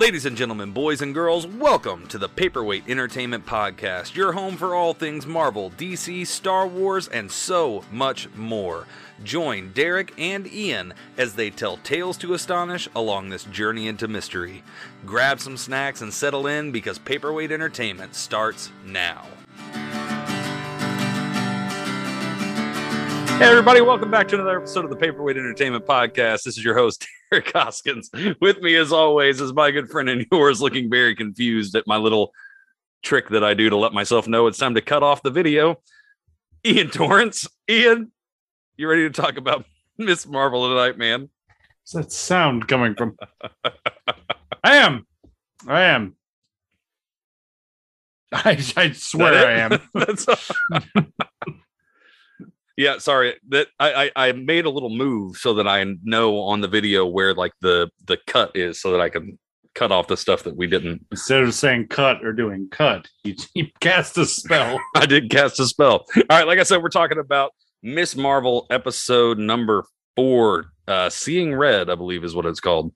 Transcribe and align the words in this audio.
Ladies 0.00 0.24
and 0.24 0.34
gentlemen, 0.34 0.70
boys 0.72 1.02
and 1.02 1.12
girls, 1.12 1.46
welcome 1.46 2.06
to 2.06 2.16
the 2.16 2.26
Paperweight 2.26 2.88
Entertainment 2.88 3.44
Podcast, 3.44 4.14
your 4.14 4.32
home 4.32 4.56
for 4.56 4.74
all 4.74 4.94
things 4.94 5.26
Marvel, 5.26 5.72
DC, 5.72 6.26
Star 6.26 6.66
Wars, 6.66 7.06
and 7.08 7.30
so 7.30 7.84
much 7.92 8.26
more. 8.34 8.86
Join 9.22 9.72
Derek 9.72 10.14
and 10.16 10.50
Ian 10.50 10.94
as 11.18 11.34
they 11.34 11.50
tell 11.50 11.76
tales 11.76 12.16
to 12.16 12.32
astonish 12.32 12.88
along 12.96 13.28
this 13.28 13.44
journey 13.44 13.88
into 13.88 14.08
mystery. 14.08 14.62
Grab 15.04 15.38
some 15.38 15.58
snacks 15.58 16.00
and 16.00 16.14
settle 16.14 16.46
in 16.46 16.72
because 16.72 16.98
Paperweight 16.98 17.52
Entertainment 17.52 18.14
starts 18.14 18.72
now. 18.86 19.26
Hey, 23.40 23.46
everybody, 23.46 23.80
welcome 23.80 24.10
back 24.10 24.28
to 24.28 24.34
another 24.34 24.58
episode 24.58 24.84
of 24.84 24.90
the 24.90 24.96
Paperweight 24.96 25.38
Entertainment 25.38 25.86
Podcast. 25.86 26.42
This 26.42 26.58
is 26.58 26.62
your 26.62 26.74
host, 26.74 27.08
Derek 27.30 27.50
Hoskins. 27.50 28.10
With 28.38 28.60
me, 28.60 28.76
as 28.76 28.92
always, 28.92 29.40
is 29.40 29.54
my 29.54 29.70
good 29.70 29.88
friend 29.88 30.10
and 30.10 30.26
yours, 30.30 30.60
looking 30.60 30.90
very 30.90 31.16
confused 31.16 31.74
at 31.74 31.86
my 31.86 31.96
little 31.96 32.32
trick 33.02 33.30
that 33.30 33.42
I 33.42 33.54
do 33.54 33.70
to 33.70 33.78
let 33.78 33.94
myself 33.94 34.28
know 34.28 34.46
it's 34.46 34.58
time 34.58 34.74
to 34.74 34.82
cut 34.82 35.02
off 35.02 35.22
the 35.22 35.30
video. 35.30 35.80
Ian 36.66 36.90
Torrance. 36.90 37.48
Ian, 37.66 38.12
you 38.76 38.86
ready 38.86 39.08
to 39.08 39.10
talk 39.10 39.38
about 39.38 39.64
Miss 39.96 40.26
Marvel 40.26 40.68
tonight, 40.68 40.98
man? 40.98 41.30
What's 41.80 41.92
that 41.92 42.12
sound 42.12 42.68
coming 42.68 42.94
from? 42.94 43.16
I 44.62 44.76
am. 44.76 45.06
I 45.66 45.80
am. 45.84 46.14
I, 48.32 48.62
I 48.76 48.92
swear 48.92 49.46
I 49.46 49.52
am. 49.60 49.80
That's 49.94 50.26
yeah, 52.76 52.98
sorry. 52.98 53.34
That 53.48 53.68
I, 53.78 54.10
I 54.16 54.28
I 54.28 54.32
made 54.32 54.64
a 54.64 54.70
little 54.70 54.90
move 54.90 55.36
so 55.36 55.54
that 55.54 55.68
I 55.68 55.84
know 56.02 56.38
on 56.40 56.60
the 56.60 56.68
video 56.68 57.06
where 57.06 57.34
like 57.34 57.52
the 57.60 57.90
the 58.04 58.18
cut 58.26 58.52
is, 58.54 58.80
so 58.80 58.92
that 58.92 59.00
I 59.00 59.08
can 59.08 59.38
cut 59.74 59.92
off 59.92 60.08
the 60.08 60.16
stuff 60.16 60.42
that 60.44 60.56
we 60.56 60.66
didn't. 60.66 61.06
Instead 61.10 61.42
of 61.42 61.54
saying 61.54 61.88
cut 61.88 62.24
or 62.24 62.32
doing 62.32 62.68
cut, 62.70 63.08
you, 63.24 63.34
you 63.54 63.66
cast 63.80 64.18
a 64.18 64.26
spell. 64.26 64.78
I 64.94 65.06
did 65.06 65.30
cast 65.30 65.60
a 65.60 65.66
spell. 65.66 66.06
All 66.16 66.24
right, 66.30 66.46
like 66.46 66.58
I 66.58 66.64
said, 66.64 66.82
we're 66.82 66.88
talking 66.88 67.18
about 67.18 67.52
Miss 67.82 68.16
Marvel 68.16 68.66
episode 68.70 69.38
number 69.38 69.84
four, 70.16 70.72
uh, 70.86 71.08
Seeing 71.08 71.54
Red, 71.54 71.90
I 71.90 71.94
believe 71.94 72.24
is 72.24 72.34
what 72.34 72.46
it's 72.46 72.60
called. 72.60 72.92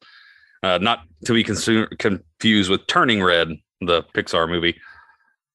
Uh, 0.63 0.79
not 0.79 1.03
to 1.27 1.35
be 1.35 1.45
confused 1.45 2.71
with 2.71 2.87
Turning 2.87 3.23
Red, 3.23 3.51
the 3.83 4.03
Pixar 4.15 4.49
movie, 4.49 4.81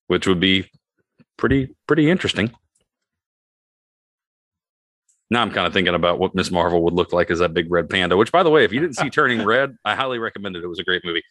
which 0.08 0.28
would 0.28 0.40
be 0.40 0.70
pretty 1.38 1.76
pretty 1.88 2.10
interesting. 2.10 2.52
Now 5.30 5.42
I'm 5.42 5.52
kind 5.52 5.68
of 5.68 5.74
thinking 5.74 5.94
about 5.94 6.20
what 6.20 6.34
Miss 6.34 6.50
Marvel 6.50 6.84
would 6.84 6.94
look 6.94 7.14
like 7.14 7.30
as 7.30 7.40
that 7.40 7.54
big 7.54 7.72
red 7.72 7.90
panda. 7.90 8.18
Which, 8.18 8.32
by 8.32 8.44
the 8.44 8.50
way, 8.50 8.64
if 8.64 8.74
you 8.74 8.80
didn't 8.80 8.96
see 8.96 9.10
Turning 9.10 9.46
Red, 9.46 9.76
I 9.86 9.96
highly 9.96 10.18
recommend 10.18 10.56
it. 10.56 10.64
It 10.64 10.68
was 10.68 10.80
a 10.80 10.84
great 10.84 11.06
movie. 11.06 11.24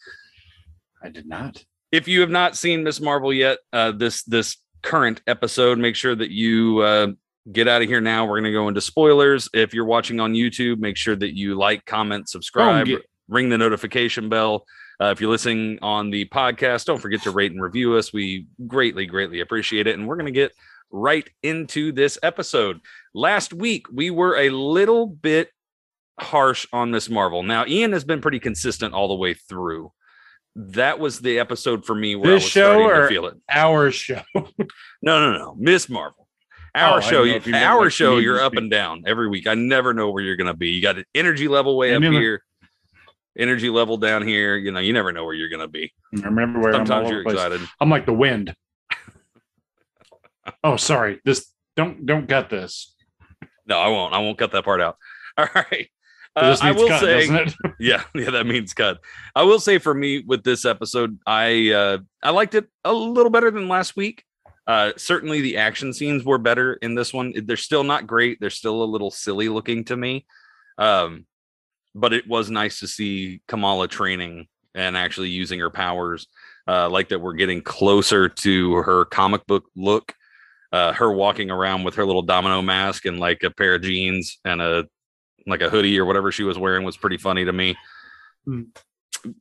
I 1.02 1.08
did 1.08 1.26
not. 1.26 1.64
If 1.90 2.06
you 2.06 2.20
have 2.20 2.30
not 2.30 2.56
seen 2.56 2.84
Miss 2.84 3.00
Marvel 3.00 3.32
yet, 3.32 3.58
uh, 3.72 3.92
this 3.92 4.22
this 4.24 4.56
current 4.82 5.20
episode, 5.26 5.78
make 5.78 5.96
sure 5.96 6.14
that 6.14 6.30
you 6.30 6.78
uh, 6.80 7.08
get 7.50 7.66
out 7.66 7.82
of 7.82 7.88
here 7.88 8.00
now. 8.00 8.24
We're 8.24 8.40
going 8.40 8.44
to 8.44 8.52
go 8.52 8.68
into 8.68 8.80
spoilers. 8.80 9.48
If 9.52 9.74
you're 9.74 9.84
watching 9.84 10.20
on 10.20 10.34
YouTube, 10.34 10.78
make 10.78 10.96
sure 10.96 11.16
that 11.16 11.36
you 11.36 11.56
like, 11.56 11.84
comment, 11.84 12.28
subscribe, 12.28 12.86
get- 12.86 13.02
ring 13.28 13.48
the 13.48 13.58
notification 13.58 14.28
bell. 14.28 14.64
Uh, 15.00 15.06
if 15.06 15.20
you're 15.20 15.30
listening 15.30 15.78
on 15.80 16.10
the 16.10 16.24
podcast, 16.26 16.84
don't 16.84 17.00
forget 17.00 17.22
to 17.22 17.30
rate 17.30 17.52
and 17.52 17.62
review 17.62 17.96
us. 17.96 18.12
We 18.12 18.46
greatly, 18.66 19.06
greatly 19.06 19.40
appreciate 19.40 19.86
it. 19.86 19.96
And 19.96 20.08
we're 20.08 20.16
going 20.16 20.26
to 20.26 20.32
get 20.32 20.52
right 20.90 21.28
into 21.42 21.92
this 21.92 22.18
episode. 22.22 22.80
Last 23.14 23.52
week, 23.52 23.86
we 23.92 24.10
were 24.10 24.36
a 24.36 24.50
little 24.50 25.06
bit 25.06 25.50
harsh 26.20 26.66
on 26.72 26.90
Miss 26.90 27.08
Marvel. 27.08 27.42
Now, 27.42 27.64
Ian 27.66 27.92
has 27.92 28.04
been 28.04 28.20
pretty 28.20 28.40
consistent 28.40 28.94
all 28.94 29.08
the 29.08 29.14
way 29.14 29.34
through. 29.34 29.92
That 30.56 30.98
was 30.98 31.20
the 31.20 31.38
episode 31.38 31.84
for 31.84 31.94
me 31.94 32.16
where 32.16 32.32
This 32.32 32.42
I 32.42 32.44
was 32.44 32.50
show 32.52 32.72
starting 32.88 33.02
to 33.02 33.08
feel 33.08 33.26
it. 33.26 33.34
Our 33.50 33.90
show. 33.90 34.22
No, 35.00 35.20
no, 35.20 35.38
no. 35.38 35.54
Miss 35.56 35.88
Marvel. 35.88 36.26
Oh, 36.74 36.80
Our 36.80 36.98
I 36.98 37.00
show, 37.00 37.22
you, 37.22 37.40
you 37.44 37.54
our 37.54 37.84
like 37.84 37.92
show, 37.92 38.18
you're 38.18 38.40
up 38.40 38.54
and 38.56 38.68
down 38.70 39.04
every 39.06 39.28
week. 39.28 39.46
I 39.46 39.54
never 39.54 39.94
know 39.94 40.10
where 40.10 40.22
you're 40.22 40.36
going 40.36 40.48
to 40.52 40.56
be. 40.56 40.70
You 40.70 40.82
got 40.82 40.98
an 40.98 41.04
energy 41.14 41.46
level 41.46 41.76
way 41.76 41.92
I 41.92 41.96
up 41.96 42.02
never- 42.02 42.18
here, 42.20 42.42
energy 43.38 43.70
level 43.70 43.96
down 43.96 44.26
here. 44.26 44.56
You 44.56 44.72
know, 44.72 44.80
you 44.80 44.92
never 44.92 45.12
know 45.12 45.24
where 45.24 45.34
you're 45.34 45.48
going 45.48 45.60
to 45.60 45.68
be. 45.68 45.92
I 46.16 46.20
remember 46.26 46.58
where 46.58 46.70
I'm, 46.74 46.84
Sometimes 46.86 47.10
you're 47.10 47.22
excited. 47.22 47.60
I'm 47.80 47.90
like 47.90 48.06
the 48.06 48.12
wind. 48.12 48.54
Oh, 50.64 50.76
sorry. 50.76 51.20
This 51.24 51.52
don't 51.76 52.06
don't 52.06 52.28
cut 52.28 52.50
this. 52.50 52.94
No, 53.66 53.78
I 53.78 53.88
won't. 53.88 54.14
I 54.14 54.18
won't 54.18 54.38
cut 54.38 54.52
that 54.52 54.64
part 54.64 54.80
out. 54.80 54.96
All 55.38 55.48
right. 55.54 55.88
Uh, 56.36 56.56
I 56.60 56.72
will 56.72 56.88
cut, 56.88 57.00
say, 57.00 57.26
yeah, 57.80 58.04
yeah, 58.14 58.30
that 58.30 58.46
means 58.46 58.72
cut. 58.72 59.00
I 59.34 59.42
will 59.42 59.58
say 59.58 59.78
for 59.78 59.92
me 59.92 60.22
with 60.24 60.44
this 60.44 60.64
episode, 60.64 61.18
I 61.26 61.70
uh, 61.70 61.98
I 62.22 62.30
liked 62.30 62.54
it 62.54 62.66
a 62.84 62.92
little 62.92 63.30
better 63.30 63.50
than 63.50 63.68
last 63.68 63.96
week. 63.96 64.24
Uh, 64.66 64.92
certainly, 64.96 65.40
the 65.40 65.56
action 65.56 65.92
scenes 65.92 66.24
were 66.24 66.38
better 66.38 66.74
in 66.74 66.94
this 66.94 67.12
one. 67.12 67.32
They're 67.44 67.56
still 67.56 67.84
not 67.84 68.06
great. 68.06 68.38
They're 68.40 68.50
still 68.50 68.82
a 68.82 68.84
little 68.84 69.10
silly 69.10 69.48
looking 69.48 69.84
to 69.86 69.96
me. 69.96 70.26
Um, 70.76 71.26
but 71.94 72.12
it 72.12 72.28
was 72.28 72.50
nice 72.50 72.80
to 72.80 72.86
see 72.86 73.40
Kamala 73.48 73.88
training 73.88 74.46
and 74.74 74.96
actually 74.96 75.30
using 75.30 75.58
her 75.60 75.70
powers. 75.70 76.26
Uh, 76.66 76.88
like 76.88 77.08
that, 77.08 77.20
we're 77.20 77.32
getting 77.32 77.62
closer 77.62 78.28
to 78.28 78.74
her 78.74 79.06
comic 79.06 79.46
book 79.46 79.64
look. 79.74 80.14
Uh, 80.70 80.92
her 80.92 81.10
walking 81.10 81.50
around 81.50 81.84
with 81.84 81.94
her 81.94 82.04
little 82.04 82.22
domino 82.22 82.60
mask 82.60 83.06
and 83.06 83.18
like 83.18 83.42
a 83.42 83.50
pair 83.50 83.76
of 83.76 83.82
jeans 83.82 84.38
and 84.44 84.60
a 84.60 84.86
like 85.46 85.62
a 85.62 85.70
hoodie 85.70 85.98
or 85.98 86.04
whatever 86.04 86.30
she 86.30 86.42
was 86.42 86.58
wearing 86.58 86.84
was 86.84 86.96
pretty 86.96 87.16
funny 87.16 87.44
to 87.44 87.52
me. 87.52 87.74
Hmm. 88.44 88.62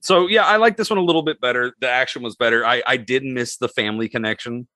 So 0.01 0.27
yeah, 0.27 0.45
I 0.45 0.55
like 0.55 0.77
this 0.77 0.89
one 0.89 0.99
a 0.99 1.03
little 1.03 1.21
bit 1.21 1.41
better. 1.41 1.73
The 1.81 1.89
action 1.89 2.21
was 2.23 2.35
better. 2.35 2.65
I 2.65 2.81
I 2.85 2.97
did 2.97 3.23
miss 3.23 3.57
the 3.57 3.67
family 3.67 4.09
connection 4.09 4.67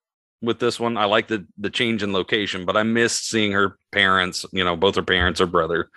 with 0.41 0.59
this 0.59 0.79
one. 0.79 0.97
I 0.97 1.05
like 1.05 1.27
the 1.27 1.47
the 1.57 1.69
change 1.69 2.03
in 2.03 2.13
location, 2.13 2.65
but 2.65 2.77
I 2.77 2.83
missed 2.83 3.29
seeing 3.29 3.51
her 3.53 3.77
parents, 3.91 4.45
you 4.51 4.63
know, 4.63 4.75
both 4.75 4.95
her 4.95 5.03
parents 5.03 5.41
or 5.41 5.45
brother 5.45 5.89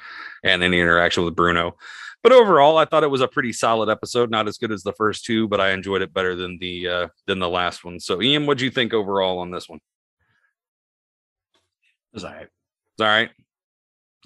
and 0.43 0.63
any 0.63 0.81
interaction 0.81 1.25
with 1.25 1.37
Bruno. 1.37 1.77
But 2.23 2.33
overall, 2.33 2.79
I 2.79 2.87
thought 2.87 3.05
it 3.05 3.11
was 3.11 3.21
a 3.21 3.29
pretty 3.29 3.53
solid 3.53 3.91
episode. 3.91 4.31
Not 4.31 4.49
as 4.49 4.57
good 4.57 4.73
as 4.73 4.83
the 4.83 4.95
first 4.95 5.27
two, 5.27 5.47
but 5.47 5.61
I 5.61 5.73
enjoyed 5.73 6.01
it 6.01 6.15
better 6.15 6.35
than 6.35 6.59
the 6.59 6.89
uh 6.89 7.09
than 7.27 7.39
the 7.39 7.49
last 7.49 7.85
one. 7.85 8.01
So 8.01 8.23
Ian, 8.23 8.47
what 8.47 8.59
do 8.59 8.65
you 8.65 8.71
think 8.71 8.95
overall 8.95 9.41
on 9.41 9.51
this 9.51 9.69
one? 9.69 9.81
It's 12.15 12.25
all 12.25 12.33
right. 12.33 12.47
It's 12.47 13.01
all 13.01 13.07
right. 13.07 13.31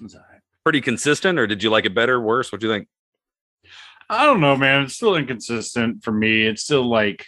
It's 0.01 0.15
all 0.15 0.21
right. 0.31 0.41
Pretty 0.63 0.81
consistent, 0.81 1.39
or 1.39 1.47
did 1.47 1.63
you 1.63 1.69
like 1.69 1.85
it 1.85 1.95
better, 1.95 2.21
worse? 2.21 2.51
What 2.51 2.61
do 2.61 2.67
you 2.67 2.73
think? 2.73 2.87
I 4.09 4.25
don't 4.25 4.41
know, 4.41 4.55
man. 4.55 4.83
It's 4.83 4.95
still 4.95 5.15
inconsistent 5.15 6.03
for 6.03 6.11
me. 6.11 6.45
It's 6.45 6.63
still 6.63 6.87
like 6.87 7.25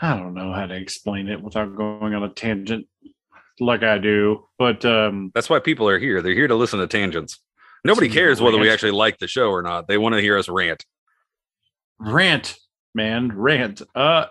I 0.00 0.16
don't 0.16 0.34
know 0.34 0.52
how 0.52 0.66
to 0.66 0.74
explain 0.74 1.28
it 1.28 1.42
without 1.42 1.76
going 1.76 2.14
on 2.14 2.22
a 2.22 2.30
tangent 2.30 2.86
like 3.58 3.82
I 3.82 3.98
do. 3.98 4.46
But 4.58 4.84
um 4.84 5.30
That's 5.34 5.50
why 5.50 5.58
people 5.60 5.88
are 5.88 5.98
here. 5.98 6.22
They're 6.22 6.34
here 6.34 6.48
to 6.48 6.54
listen 6.54 6.78
to 6.80 6.86
tangents. 6.86 7.38
Nobody 7.84 8.08
cares 8.08 8.40
whether 8.40 8.58
we 8.58 8.70
actually 8.70 8.92
like 8.92 9.18
the 9.18 9.26
show 9.26 9.50
or 9.50 9.62
not. 9.62 9.88
They 9.88 9.98
want 9.98 10.14
to 10.14 10.20
hear 10.20 10.36
us 10.36 10.48
rant. 10.48 10.84
rant, 11.98 12.56
man, 12.94 13.32
rant. 13.34 13.82
Uh 13.94 14.26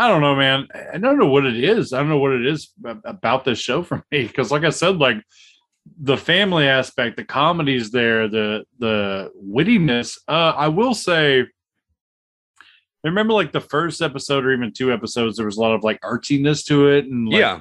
I 0.00 0.06
don't 0.06 0.20
know, 0.20 0.36
man. 0.36 0.68
I 0.94 0.96
don't 0.98 1.18
know 1.18 1.26
what 1.26 1.44
it 1.44 1.62
is. 1.62 1.92
I 1.92 1.98
don't 1.98 2.08
know 2.08 2.18
what 2.18 2.32
it 2.32 2.46
is 2.46 2.72
about 3.04 3.44
this 3.44 3.58
show 3.58 3.82
for 3.82 3.96
me. 4.12 4.22
Because, 4.28 4.52
like 4.52 4.62
I 4.62 4.70
said, 4.70 4.96
like 4.98 5.16
the 6.00 6.16
family 6.16 6.68
aspect, 6.68 7.16
the 7.16 7.24
comedy's 7.24 7.90
there, 7.90 8.28
the 8.28 8.64
the 8.78 9.32
wittiness. 9.44 10.16
Uh, 10.28 10.52
I 10.56 10.68
will 10.68 10.94
say, 10.94 11.40
I 11.40 11.46
remember 13.08 13.32
like 13.32 13.50
the 13.52 13.60
first 13.60 14.00
episode 14.00 14.44
or 14.44 14.52
even 14.52 14.72
two 14.72 14.92
episodes, 14.92 15.36
there 15.36 15.46
was 15.46 15.56
a 15.56 15.60
lot 15.60 15.74
of 15.74 15.82
like 15.82 16.00
archiness 16.02 16.64
to 16.66 16.88
it, 16.88 17.06
and 17.06 17.28
like, 17.28 17.40
yeah. 17.40 17.60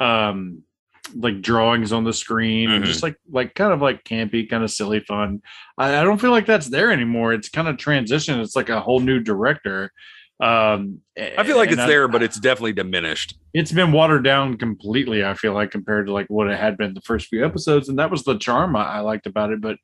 um, 0.00 0.62
like 1.14 1.40
drawings 1.40 1.92
on 1.92 2.02
the 2.02 2.12
screen, 2.12 2.70
and 2.72 2.82
Mhm. 2.82 2.86
just 2.88 3.02
like 3.04 3.14
like 3.30 3.54
kind 3.54 3.72
of 3.72 3.80
like 3.80 4.02
campy, 4.02 4.48
kind 4.50 4.64
of 4.64 4.72
silly 4.72 4.98
fun. 5.00 5.40
I, 5.78 5.98
I 6.00 6.02
don't 6.02 6.20
feel 6.20 6.32
like 6.32 6.46
that's 6.46 6.68
there 6.68 6.90
anymore. 6.90 7.32
It's 7.32 7.48
kind 7.48 7.68
of 7.68 7.76
transition. 7.76 8.40
It's 8.40 8.56
like 8.56 8.70
a 8.70 8.80
whole 8.80 8.98
new 8.98 9.20
director. 9.20 9.92
Um, 10.38 11.00
I 11.18 11.44
feel 11.44 11.56
like 11.56 11.70
it's 11.70 11.80
I- 11.80 11.86
there, 11.86 12.08
but 12.08 12.22
it's 12.22 12.38
definitely 12.38 12.74
diminished. 12.74 13.38
it's 13.54 13.72
been 13.72 13.90
watered 13.92 14.22
down 14.24 14.58
completely. 14.58 15.24
I 15.24 15.32
feel 15.34 15.54
like 15.54 15.70
compared 15.70 16.06
to 16.06 16.12
like 16.12 16.26
what 16.28 16.50
it 16.50 16.58
had 16.58 16.76
been 16.76 16.92
the 16.92 17.00
first 17.00 17.28
few 17.28 17.44
episodes, 17.44 17.88
and 17.88 17.98
that 17.98 18.10
was 18.10 18.22
the 18.24 18.36
charm 18.36 18.76
I, 18.76 18.84
I 18.84 19.00
liked 19.00 19.26
about 19.26 19.50
it. 19.52 19.60
But 19.62 19.78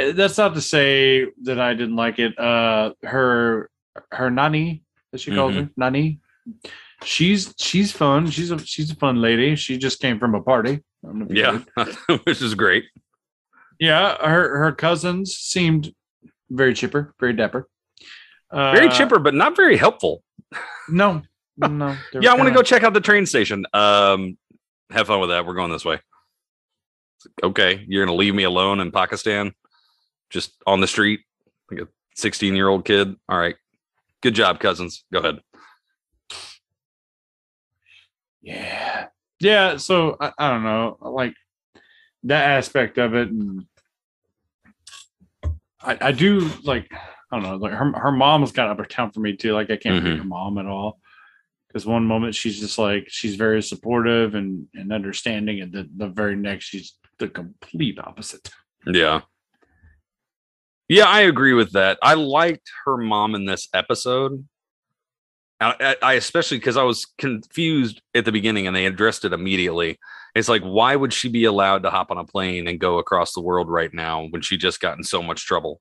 uh, 0.00 0.12
that's 0.12 0.38
not 0.38 0.54
to 0.54 0.60
say 0.62 1.26
that 1.42 1.60
I 1.60 1.74
didn't 1.74 1.96
like 1.96 2.18
it. 2.18 2.38
Uh, 2.38 2.92
her 3.02 3.68
her 4.10 4.30
nanny 4.30 4.82
as 5.12 5.20
she 5.20 5.34
calls 5.34 5.54
her 5.54 5.68
nanny. 5.76 6.20
She's 7.04 7.54
she's 7.58 7.92
fun. 7.92 8.30
She's 8.30 8.50
a 8.50 8.58
she's 8.58 8.90
a 8.90 8.96
fun 8.96 9.20
lady. 9.20 9.54
She 9.56 9.76
just 9.78 10.00
came 10.00 10.18
from 10.18 10.34
a 10.34 10.42
party. 10.42 10.80
I 11.04 11.06
don't 11.08 11.18
know 11.18 11.26
if 11.28 11.36
you 11.36 11.64
Yeah. 11.76 12.16
Which 12.24 12.40
is 12.42 12.54
great. 12.54 12.84
yeah. 13.78 14.16
Her 14.26 14.58
her 14.58 14.72
cousins 14.72 15.34
seemed 15.36 15.92
very 16.50 16.72
chipper, 16.74 17.14
very 17.20 17.32
dapper. 17.34 17.68
Uh, 18.50 18.72
Very 18.72 18.88
chipper, 18.88 19.18
but 19.18 19.34
not 19.34 19.54
very 19.54 19.76
helpful. 19.76 20.22
No, 20.88 21.22
no. 21.56 21.96
Yeah, 22.12 22.32
I 22.32 22.34
want 22.34 22.48
to 22.48 22.54
go 22.54 22.62
check 22.62 22.82
out 22.82 22.94
the 22.94 23.00
train 23.00 23.26
station. 23.26 23.64
Um, 23.72 24.36
have 24.90 25.06
fun 25.06 25.20
with 25.20 25.30
that. 25.30 25.46
We're 25.46 25.54
going 25.54 25.70
this 25.70 25.84
way. 25.84 26.00
Okay, 27.42 27.84
you're 27.86 28.04
gonna 28.04 28.16
leave 28.16 28.34
me 28.34 28.44
alone 28.44 28.80
in 28.80 28.90
Pakistan, 28.90 29.52
just 30.30 30.52
on 30.66 30.80
the 30.80 30.86
street, 30.86 31.20
like 31.70 31.82
a 31.82 31.88
16 32.16 32.56
year 32.56 32.68
old 32.68 32.84
kid. 32.84 33.14
All 33.28 33.38
right. 33.38 33.56
Good 34.22 34.34
job, 34.34 34.58
cousins. 34.60 35.04
Go 35.12 35.20
ahead. 35.20 35.40
Yeah. 38.42 39.06
Yeah. 39.38 39.76
So 39.76 40.16
I, 40.20 40.32
I 40.38 40.50
don't 40.50 40.62
know. 40.62 40.98
Like 41.00 41.34
that 42.24 42.50
aspect 42.50 42.98
of 42.98 43.14
it. 43.14 43.28
And 43.28 43.66
I, 45.82 45.98
I 46.00 46.12
do 46.12 46.50
like, 46.64 46.90
I 47.30 47.38
don't 47.38 47.42
know, 47.48 47.56
like 47.56 47.72
her, 47.72 47.92
her 47.92 48.12
mom's 48.12 48.52
got 48.52 48.68
up 48.68 48.78
her 48.78 48.84
town 48.84 49.12
for 49.12 49.20
me 49.20 49.36
too. 49.36 49.52
Like 49.52 49.70
I 49.70 49.76
can't 49.76 50.02
Mhm. 50.02 50.04
beat 50.04 50.18
her 50.18 50.24
mom 50.24 50.58
at 50.58 50.66
all. 50.66 50.98
Because 51.68 51.86
one 51.86 52.04
moment 52.04 52.34
she's 52.34 52.58
just 52.58 52.78
like, 52.78 53.04
she's 53.08 53.36
very 53.36 53.62
supportive 53.62 54.34
and, 54.34 54.66
and 54.74 54.92
understanding. 54.92 55.60
And 55.60 55.72
the, 55.72 55.88
the 55.96 56.08
very 56.08 56.34
next, 56.34 56.64
she's 56.64 56.94
the 57.18 57.28
complete 57.28 57.98
opposite. 58.00 58.50
Yeah. 58.86 59.20
Yeah, 60.88 61.04
I 61.04 61.20
agree 61.20 61.52
with 61.52 61.72
that. 61.72 61.98
I 62.02 62.14
liked 62.14 62.68
her 62.84 62.96
mom 62.96 63.36
in 63.36 63.44
this 63.44 63.68
episode. 63.72 64.46
I, 65.60 65.74
I- 65.78 65.96
I 66.02 66.12
especially 66.14 66.58
because 66.58 66.76
I 66.76 66.82
was 66.82 67.06
confused 67.18 68.02
at 68.16 68.24
the 68.24 68.32
beginning 68.32 68.66
and 68.66 68.74
they 68.74 68.86
addressed 68.86 69.24
it 69.24 69.32
immediately. 69.32 69.98
It's 70.34 70.48
like, 70.48 70.62
why 70.62 70.96
would 70.96 71.12
she 71.12 71.28
be 71.28 71.44
allowed 71.44 71.82
to 71.84 71.90
hop 71.90 72.10
on 72.10 72.18
a 72.18 72.24
plane 72.24 72.66
and 72.66 72.80
go 72.80 72.98
across 72.98 73.32
the 73.32 73.40
world 73.40 73.68
right 73.68 73.92
now 73.94 74.26
when 74.30 74.42
she 74.42 74.56
just 74.56 74.80
got 74.80 74.96
in 74.98 75.04
so 75.04 75.22
much 75.22 75.44
trouble? 75.46 75.80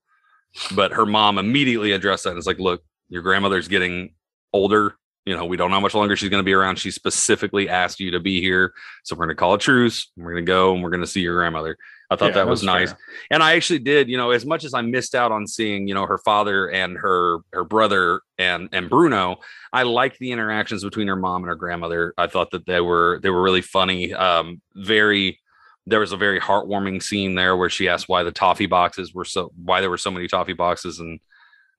But 0.75 0.91
her 0.93 1.05
mom 1.05 1.37
immediately 1.37 1.91
addressed 1.91 2.23
that. 2.23 2.35
It's 2.37 2.47
like, 2.47 2.59
look, 2.59 2.81
your 3.09 3.21
grandmother's 3.21 3.67
getting 3.67 4.13
older. 4.53 4.95
You 5.25 5.35
know, 5.35 5.45
we 5.45 5.57
don't 5.57 5.69
know 5.69 5.75
how 5.75 5.81
much 5.81 5.93
longer 5.93 6.15
she's 6.15 6.29
going 6.29 6.39
to 6.41 6.45
be 6.45 6.53
around. 6.53 6.77
She 6.79 6.89
specifically 6.91 7.69
asked 7.69 7.99
you 7.99 8.11
to 8.11 8.19
be 8.19 8.41
here. 8.41 8.73
So 9.03 9.15
we're 9.15 9.25
going 9.25 9.35
to 9.35 9.39
call 9.39 9.53
a 9.53 9.59
truce. 9.59 10.09
We're 10.17 10.31
going 10.31 10.45
to 10.45 10.49
go 10.49 10.73
and 10.73 10.81
we're 10.83 10.89
going 10.89 11.01
to 11.03 11.07
see 11.07 11.21
your 11.21 11.35
grandmother. 11.35 11.77
I 12.09 12.15
thought 12.15 12.29
Yeah, 12.29 12.35
that 12.35 12.47
was 12.47 12.63
nice 12.63 12.89
fair. 12.89 12.99
and 13.29 13.43
I 13.43 13.53
actually 13.55 13.79
did, 13.79 14.09
you 14.09 14.17
know, 14.17 14.31
as 14.31 14.43
much 14.43 14.63
as 14.63 14.73
I 14.73 14.81
missed 14.81 15.13
out 15.13 15.31
on 15.31 15.45
seeing, 15.45 15.87
you 15.87 15.93
know, 15.93 16.07
her 16.07 16.17
father 16.17 16.67
and 16.71 16.97
her 16.97 17.39
her 17.53 17.63
brother 17.63 18.21
and 18.39 18.69
and 18.71 18.89
Bruno, 18.89 19.37
I 19.71 19.83
liked 19.83 20.17
the 20.17 20.31
interactions 20.31 20.83
between 20.83 21.07
her 21.07 21.15
mom 21.15 21.43
and 21.43 21.49
her 21.49 21.55
grandmother. 21.55 22.15
I 22.17 22.25
thought 22.25 22.49
that 22.51 22.65
they 22.65 22.81
were 22.81 23.19
they 23.21 23.29
were 23.29 23.43
really 23.43 23.61
funny. 23.61 24.11
Um, 24.11 24.59
very 24.73 25.39
there 25.85 25.99
was 25.99 26.11
a 26.11 26.17
very 26.17 26.39
heartwarming 26.39 27.01
scene 27.01 27.35
there 27.35 27.55
where 27.57 27.69
she 27.69 27.87
asked 27.87 28.09
why 28.09 28.23
the 28.23 28.31
toffee 28.31 28.67
boxes 28.67 29.13
were 29.13 29.25
so 29.25 29.51
why 29.55 29.81
there 29.81 29.89
were 29.89 29.97
so 29.97 30.11
many 30.11 30.27
toffee 30.27 30.53
boxes 30.53 30.99
and 30.99 31.19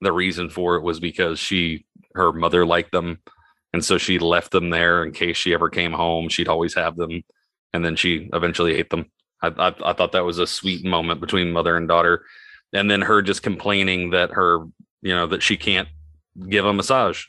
the 0.00 0.12
reason 0.12 0.48
for 0.50 0.76
it 0.76 0.82
was 0.82 0.98
because 1.00 1.38
she 1.38 1.86
her 2.14 2.32
mother 2.32 2.66
liked 2.66 2.92
them. 2.92 3.20
And 3.72 3.84
so 3.84 3.98
she 3.98 4.18
left 4.18 4.50
them 4.50 4.70
there 4.70 5.04
in 5.04 5.12
case 5.12 5.36
she 5.36 5.54
ever 5.54 5.70
came 5.70 5.92
home 5.92 6.28
she'd 6.28 6.48
always 6.48 6.74
have 6.74 6.96
them 6.96 7.22
and 7.72 7.84
then 7.84 7.94
she 7.96 8.28
eventually 8.32 8.74
ate 8.74 8.90
them. 8.90 9.10
I, 9.42 9.48
I, 9.48 9.90
I 9.90 9.92
thought 9.92 10.12
that 10.12 10.24
was 10.24 10.38
a 10.38 10.46
sweet 10.46 10.84
moment 10.84 11.20
between 11.20 11.52
mother 11.52 11.76
and 11.76 11.86
daughter. 11.86 12.24
And 12.72 12.90
then 12.90 13.02
her 13.02 13.22
just 13.22 13.42
complaining 13.42 14.10
that 14.10 14.32
her 14.32 14.64
you 15.02 15.14
know 15.14 15.26
that 15.28 15.42
she 15.42 15.56
can't 15.56 15.88
give 16.48 16.64
a 16.64 16.72
massage. 16.72 17.24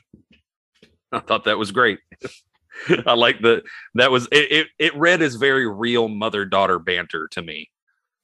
I 1.12 1.20
thought 1.20 1.44
that 1.44 1.58
was 1.58 1.70
great 1.70 1.98
i 3.06 3.14
like 3.14 3.40
that 3.42 3.62
that 3.94 4.10
was 4.10 4.26
it, 4.32 4.50
it 4.52 4.66
it 4.78 4.96
read 4.96 5.22
as 5.22 5.34
very 5.36 5.68
real 5.68 6.08
mother 6.08 6.44
daughter 6.44 6.78
banter 6.78 7.28
to 7.28 7.42
me. 7.42 7.70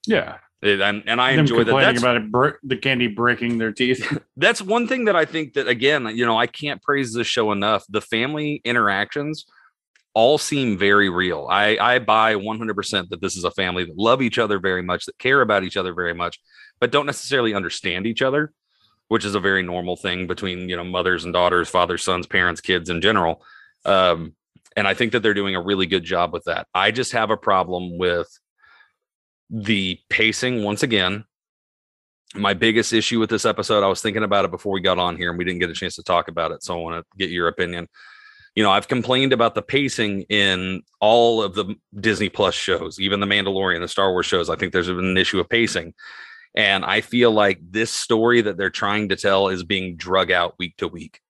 Yeah. 0.07 0.37
It- 0.61 0.81
and, 0.81 1.03
and 1.07 1.21
i 1.21 1.31
Them 1.31 1.41
enjoy 1.41 1.59
that. 1.59 1.65
complaining 1.67 1.93
that's, 1.93 2.03
about 2.03 2.17
it, 2.17 2.31
br- 2.31 2.49
the 2.63 2.75
candy 2.77 3.07
breaking 3.07 3.57
their 3.59 3.71
teeth. 3.71 4.19
that's 4.37 4.61
one 4.61 4.87
thing 4.87 5.05
that 5.05 5.15
i 5.15 5.23
think 5.25 5.53
that 5.53 5.67
again 5.67 6.05
you 6.15 6.25
know 6.25 6.37
i 6.37 6.47
can't 6.47 6.81
praise 6.81 7.13
this 7.13 7.27
show 7.27 7.51
enough. 7.51 7.85
The 7.89 8.01
family 8.01 8.61
interactions 8.65 9.45
all 10.15 10.37
seem 10.37 10.77
very 10.77 11.09
real. 11.09 11.47
I 11.49 11.77
i 11.79 11.99
buy 11.99 12.35
100% 12.35 13.09
that 13.09 13.21
this 13.21 13.37
is 13.37 13.43
a 13.43 13.51
family 13.51 13.85
that 13.85 13.97
love 13.97 14.21
each 14.21 14.37
other 14.39 14.59
very 14.59 14.81
much 14.81 15.05
that 15.05 15.17
care 15.19 15.41
about 15.41 15.63
each 15.63 15.77
other 15.77 15.93
very 15.93 16.13
much 16.13 16.39
but 16.79 16.91
don't 16.91 17.05
necessarily 17.05 17.53
understand 17.53 18.05
each 18.07 18.21
other 18.21 18.51
which 19.09 19.25
is 19.25 19.35
a 19.35 19.39
very 19.39 19.63
normal 19.63 19.95
thing 19.95 20.27
between 20.27 20.67
you 20.69 20.75
know 20.75 20.83
mothers 20.83 21.23
and 21.25 21.33
daughters 21.33 21.69
fathers 21.69 22.03
sons 22.03 22.27
parents 22.27 22.59
kids 22.61 22.89
in 22.89 23.01
general. 23.01 23.41
Um 23.85 24.35
and 24.75 24.87
i 24.87 24.93
think 24.93 25.11
that 25.11 25.21
they're 25.21 25.33
doing 25.33 25.55
a 25.55 25.61
really 25.61 25.85
good 25.85 26.03
job 26.03 26.33
with 26.33 26.43
that 26.45 26.67
i 26.73 26.91
just 26.91 27.11
have 27.11 27.29
a 27.29 27.37
problem 27.37 27.97
with 27.97 28.27
the 29.49 29.99
pacing 30.09 30.63
once 30.63 30.83
again 30.83 31.25
my 32.35 32.53
biggest 32.53 32.93
issue 32.93 33.19
with 33.19 33.29
this 33.29 33.45
episode, 33.45 33.83
I 33.83 33.87
was 33.87 34.01
thinking 34.01 34.23
about 34.23 34.45
it 34.45 34.51
before 34.51 34.73
we 34.73 34.81
got 34.81 34.99
on 34.99 35.17
here 35.17 35.29
and 35.29 35.37
we 35.37 35.45
didn't 35.45 35.59
get 35.59 35.69
a 35.69 35.73
chance 35.73 35.95
to 35.95 36.03
talk 36.03 36.27
about 36.27 36.51
it. 36.51 36.63
So 36.63 36.75
I 36.75 36.81
want 36.81 37.03
to 37.03 37.17
get 37.17 37.31
your 37.31 37.47
opinion. 37.47 37.87
You 38.55 38.63
know, 38.63 38.71
I've 38.71 38.87
complained 38.87 39.33
about 39.33 39.55
the 39.55 39.61
pacing 39.61 40.21
in 40.23 40.83
all 40.99 41.41
of 41.41 41.55
the 41.55 41.75
Disney 41.99 42.29
Plus 42.29 42.53
shows, 42.53 42.99
even 42.99 43.19
the 43.19 43.25
Mandalorian, 43.25 43.79
the 43.79 43.87
Star 43.87 44.11
Wars 44.11 44.25
shows. 44.25 44.49
I 44.49 44.55
think 44.55 44.73
there's 44.73 44.87
been 44.87 44.99
an 44.99 45.17
issue 45.17 45.39
of 45.39 45.49
pacing. 45.49 45.93
And 46.55 46.83
I 46.83 47.01
feel 47.01 47.31
like 47.31 47.59
this 47.61 47.91
story 47.91 48.41
that 48.41 48.57
they're 48.57 48.69
trying 48.69 49.09
to 49.09 49.15
tell 49.15 49.47
is 49.49 49.63
being 49.63 49.97
drug 49.97 50.31
out 50.31 50.55
week 50.59 50.77
to 50.77 50.87
week. 50.87 51.21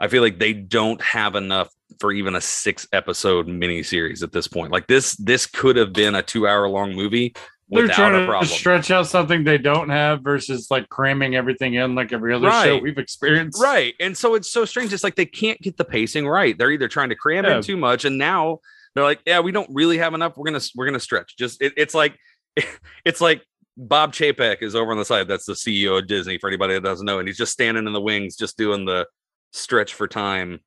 I 0.00 0.08
feel 0.08 0.22
like 0.22 0.38
they 0.38 0.52
don't 0.52 1.00
have 1.02 1.34
enough 1.34 1.68
for 2.00 2.12
even 2.12 2.34
a 2.36 2.40
six 2.40 2.86
episode 2.92 3.48
miniseries 3.48 4.22
at 4.22 4.32
this 4.32 4.46
point. 4.46 4.70
Like 4.72 4.86
this, 4.86 5.16
this 5.16 5.46
could 5.46 5.76
have 5.76 5.92
been 5.92 6.14
a 6.14 6.22
two 6.22 6.46
hour 6.46 6.68
long 6.68 6.94
movie 6.94 7.34
They're 7.68 7.82
without 7.82 7.96
trying 7.96 8.14
a 8.14 8.20
to 8.20 8.26
problem. 8.26 8.46
stretch 8.48 8.90
out 8.92 9.06
something 9.08 9.42
they 9.42 9.58
don't 9.58 9.88
have 9.88 10.22
versus 10.22 10.68
like 10.70 10.88
cramming 10.88 11.34
everything 11.34 11.74
in 11.74 11.94
like 11.94 12.12
every 12.12 12.32
other 12.32 12.50
show 12.50 12.78
we've 12.78 12.98
experienced. 12.98 13.60
Right. 13.60 13.94
And 13.98 14.16
so 14.16 14.34
it's 14.36 14.50
so 14.52 14.64
strange. 14.64 14.92
It's 14.92 15.02
like 15.02 15.16
they 15.16 15.26
can't 15.26 15.60
get 15.60 15.76
the 15.76 15.84
pacing 15.84 16.28
right. 16.28 16.56
They're 16.56 16.70
either 16.70 16.88
trying 16.88 17.08
to 17.08 17.16
cram 17.16 17.44
Yeah. 17.44 17.56
in 17.56 17.62
too 17.62 17.76
much, 17.76 18.04
and 18.04 18.16
now 18.18 18.60
they're 18.94 19.04
like, 19.04 19.20
yeah, 19.26 19.40
we 19.40 19.50
don't 19.52 19.68
really 19.72 19.98
have 19.98 20.14
enough. 20.14 20.36
We're 20.36 20.44
gonna 20.50 20.60
we're 20.76 20.86
gonna 20.86 21.00
stretch. 21.00 21.36
Just 21.36 21.60
it, 21.60 21.72
it's 21.76 21.94
like 21.94 22.16
it's 23.04 23.20
like 23.20 23.42
Bob 23.76 24.12
Chapek 24.12 24.62
is 24.62 24.74
over 24.74 24.92
on 24.92 24.98
the 24.98 25.04
side. 25.04 25.26
That's 25.28 25.46
the 25.46 25.52
CEO 25.54 25.98
of 25.98 26.06
Disney 26.06 26.38
for 26.38 26.48
anybody 26.48 26.74
that 26.74 26.82
doesn't 26.84 27.06
know, 27.06 27.18
and 27.18 27.26
he's 27.28 27.36
just 27.38 27.52
standing 27.52 27.86
in 27.86 27.92
the 27.92 28.00
wings, 28.00 28.36
just 28.36 28.56
doing 28.56 28.84
the 28.84 29.06
stretch 29.52 29.94
for 29.94 30.06
time, 30.06 30.60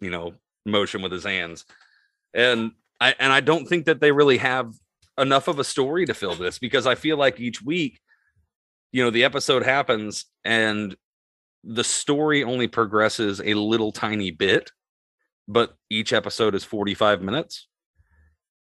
you 0.00 0.10
know, 0.10 0.34
motion 0.66 1.02
with 1.02 1.12
his 1.12 1.24
hands. 1.24 1.64
And 2.32 2.72
I 3.00 3.14
and 3.18 3.32
I 3.32 3.40
don't 3.40 3.66
think 3.66 3.86
that 3.86 4.00
they 4.00 4.12
really 4.12 4.38
have 4.38 4.72
enough 5.18 5.48
of 5.48 5.58
a 5.58 5.64
story 5.64 6.06
to 6.06 6.14
fill 6.14 6.34
this 6.34 6.58
because 6.58 6.86
I 6.86 6.94
feel 6.94 7.16
like 7.16 7.40
each 7.40 7.62
week, 7.62 8.00
you 8.92 9.02
know, 9.02 9.10
the 9.10 9.24
episode 9.24 9.64
happens 9.64 10.26
and 10.44 10.96
the 11.62 11.84
story 11.84 12.44
only 12.44 12.68
progresses 12.68 13.40
a 13.40 13.54
little 13.54 13.92
tiny 13.92 14.30
bit, 14.30 14.70
but 15.48 15.76
each 15.88 16.12
episode 16.12 16.54
is 16.54 16.64
45 16.64 17.22
minutes. 17.22 17.68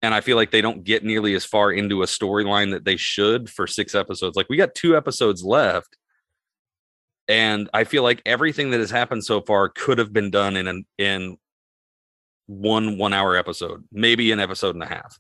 And 0.01 0.13
I 0.13 0.21
feel 0.21 0.35
like 0.35 0.51
they 0.51 0.61
don't 0.61 0.83
get 0.83 1.03
nearly 1.03 1.33
as 1.33 1.45
far 1.45 1.71
into 1.71 2.03
a 2.03 2.05
storyline 2.05 2.71
that 2.71 2.83
they 2.83 2.97
should 2.97 3.49
for 3.49 3.65
six 3.65 3.95
episodes. 3.95 4.35
Like 4.35 4.49
we 4.49 4.57
got 4.57 4.75
two 4.75 4.97
episodes 4.97 5.43
left. 5.43 5.97
And 7.27 7.69
I 7.73 7.85
feel 7.85 8.03
like 8.03 8.21
everything 8.25 8.71
that 8.71 8.79
has 8.79 8.91
happened 8.91 9.23
so 9.23 9.41
far 9.41 9.69
could 9.69 9.97
have 9.97 10.11
been 10.11 10.29
done 10.29 10.57
in 10.57 10.67
an 10.67 10.85
in 10.97 11.37
one 12.47 12.97
one 12.97 13.13
hour 13.13 13.35
episode, 13.35 13.85
maybe 13.91 14.31
an 14.31 14.39
episode 14.39 14.75
and 14.75 14.83
a 14.83 14.87
half. 14.87 15.17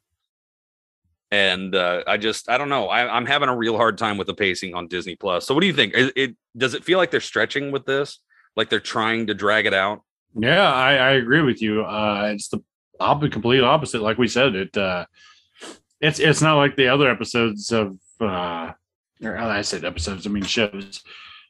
And 1.31 1.73
uh, 1.73 2.03
I 2.05 2.17
just 2.17 2.49
I 2.49 2.57
don't 2.57 2.69
know. 2.69 2.89
I, 2.89 3.15
I'm 3.15 3.25
having 3.25 3.49
a 3.49 3.55
real 3.55 3.77
hard 3.77 3.97
time 3.97 4.17
with 4.17 4.27
the 4.27 4.33
pacing 4.33 4.75
on 4.75 4.87
Disney 4.87 5.15
Plus. 5.15 5.47
So 5.47 5.53
what 5.53 5.61
do 5.61 5.67
you 5.67 5.73
think? 5.73 5.93
Is 5.95 6.11
it 6.15 6.35
does 6.57 6.73
it 6.73 6.83
feel 6.83 6.97
like 6.97 7.09
they're 7.09 7.21
stretching 7.21 7.71
with 7.71 7.85
this? 7.85 8.19
Like 8.55 8.69
they're 8.69 8.79
trying 8.79 9.27
to 9.27 9.33
drag 9.33 9.65
it 9.65 9.73
out? 9.73 10.01
Yeah, 10.35 10.71
I, 10.71 10.93
I 10.95 11.11
agree 11.11 11.41
with 11.41 11.61
you. 11.61 11.83
Uh, 11.85 12.31
it's 12.33 12.49
the 12.49 12.59
op- 12.99 13.31
complete 13.31 13.63
opposite. 13.63 14.01
Like 14.01 14.17
we 14.17 14.27
said, 14.27 14.55
it 14.55 14.77
uh, 14.77 15.05
it's 16.01 16.19
it's 16.19 16.41
not 16.41 16.57
like 16.57 16.75
the 16.75 16.89
other 16.89 17.09
episodes 17.09 17.71
of 17.71 17.97
uh, 18.19 18.73
or 19.23 19.37
I 19.37 19.61
said 19.61 19.85
episodes. 19.85 20.27
I 20.27 20.29
mean 20.29 20.43
shows 20.43 21.01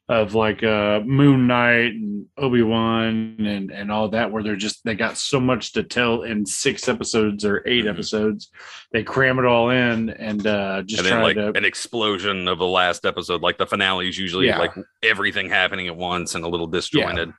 of 0.08 0.34
like 0.34 0.62
uh, 0.62 1.00
Moon 1.00 1.46
Knight 1.46 1.92
and 1.94 2.26
Obi 2.36 2.60
Wan 2.62 3.36
and 3.40 3.70
and 3.70 3.90
all 3.90 4.10
that, 4.10 4.30
where 4.30 4.42
they're 4.42 4.54
just 4.54 4.84
they 4.84 4.94
got 4.94 5.16
so 5.16 5.40
much 5.40 5.72
to 5.72 5.82
tell 5.82 6.22
in 6.24 6.44
six 6.44 6.88
episodes 6.88 7.42
or 7.44 7.62
8 7.66 7.84
Mhm. 7.86 7.90
episodes. 7.90 8.50
They 8.92 9.02
cram 9.02 9.38
it 9.38 9.46
all 9.46 9.70
in 9.70 10.10
and 10.10 10.46
uh, 10.46 10.82
just 10.84 11.02
and 11.02 11.08
then 11.10 11.22
like 11.22 11.36
to 11.36 11.56
an 11.56 11.64
explosion 11.64 12.48
of 12.48 12.58
the 12.58 12.66
last 12.66 13.06
episode. 13.06 13.40
Like 13.40 13.56
the 13.56 13.66
finale 13.66 14.08
is 14.08 14.18
usually 14.18 14.46
Yeah. 14.46 14.58
like 14.58 14.72
everything 15.02 15.48
happening 15.48 15.86
at 15.88 15.96
once 15.96 16.34
and 16.34 16.44
a 16.44 16.48
little 16.48 16.66
disjointed. 16.66 17.32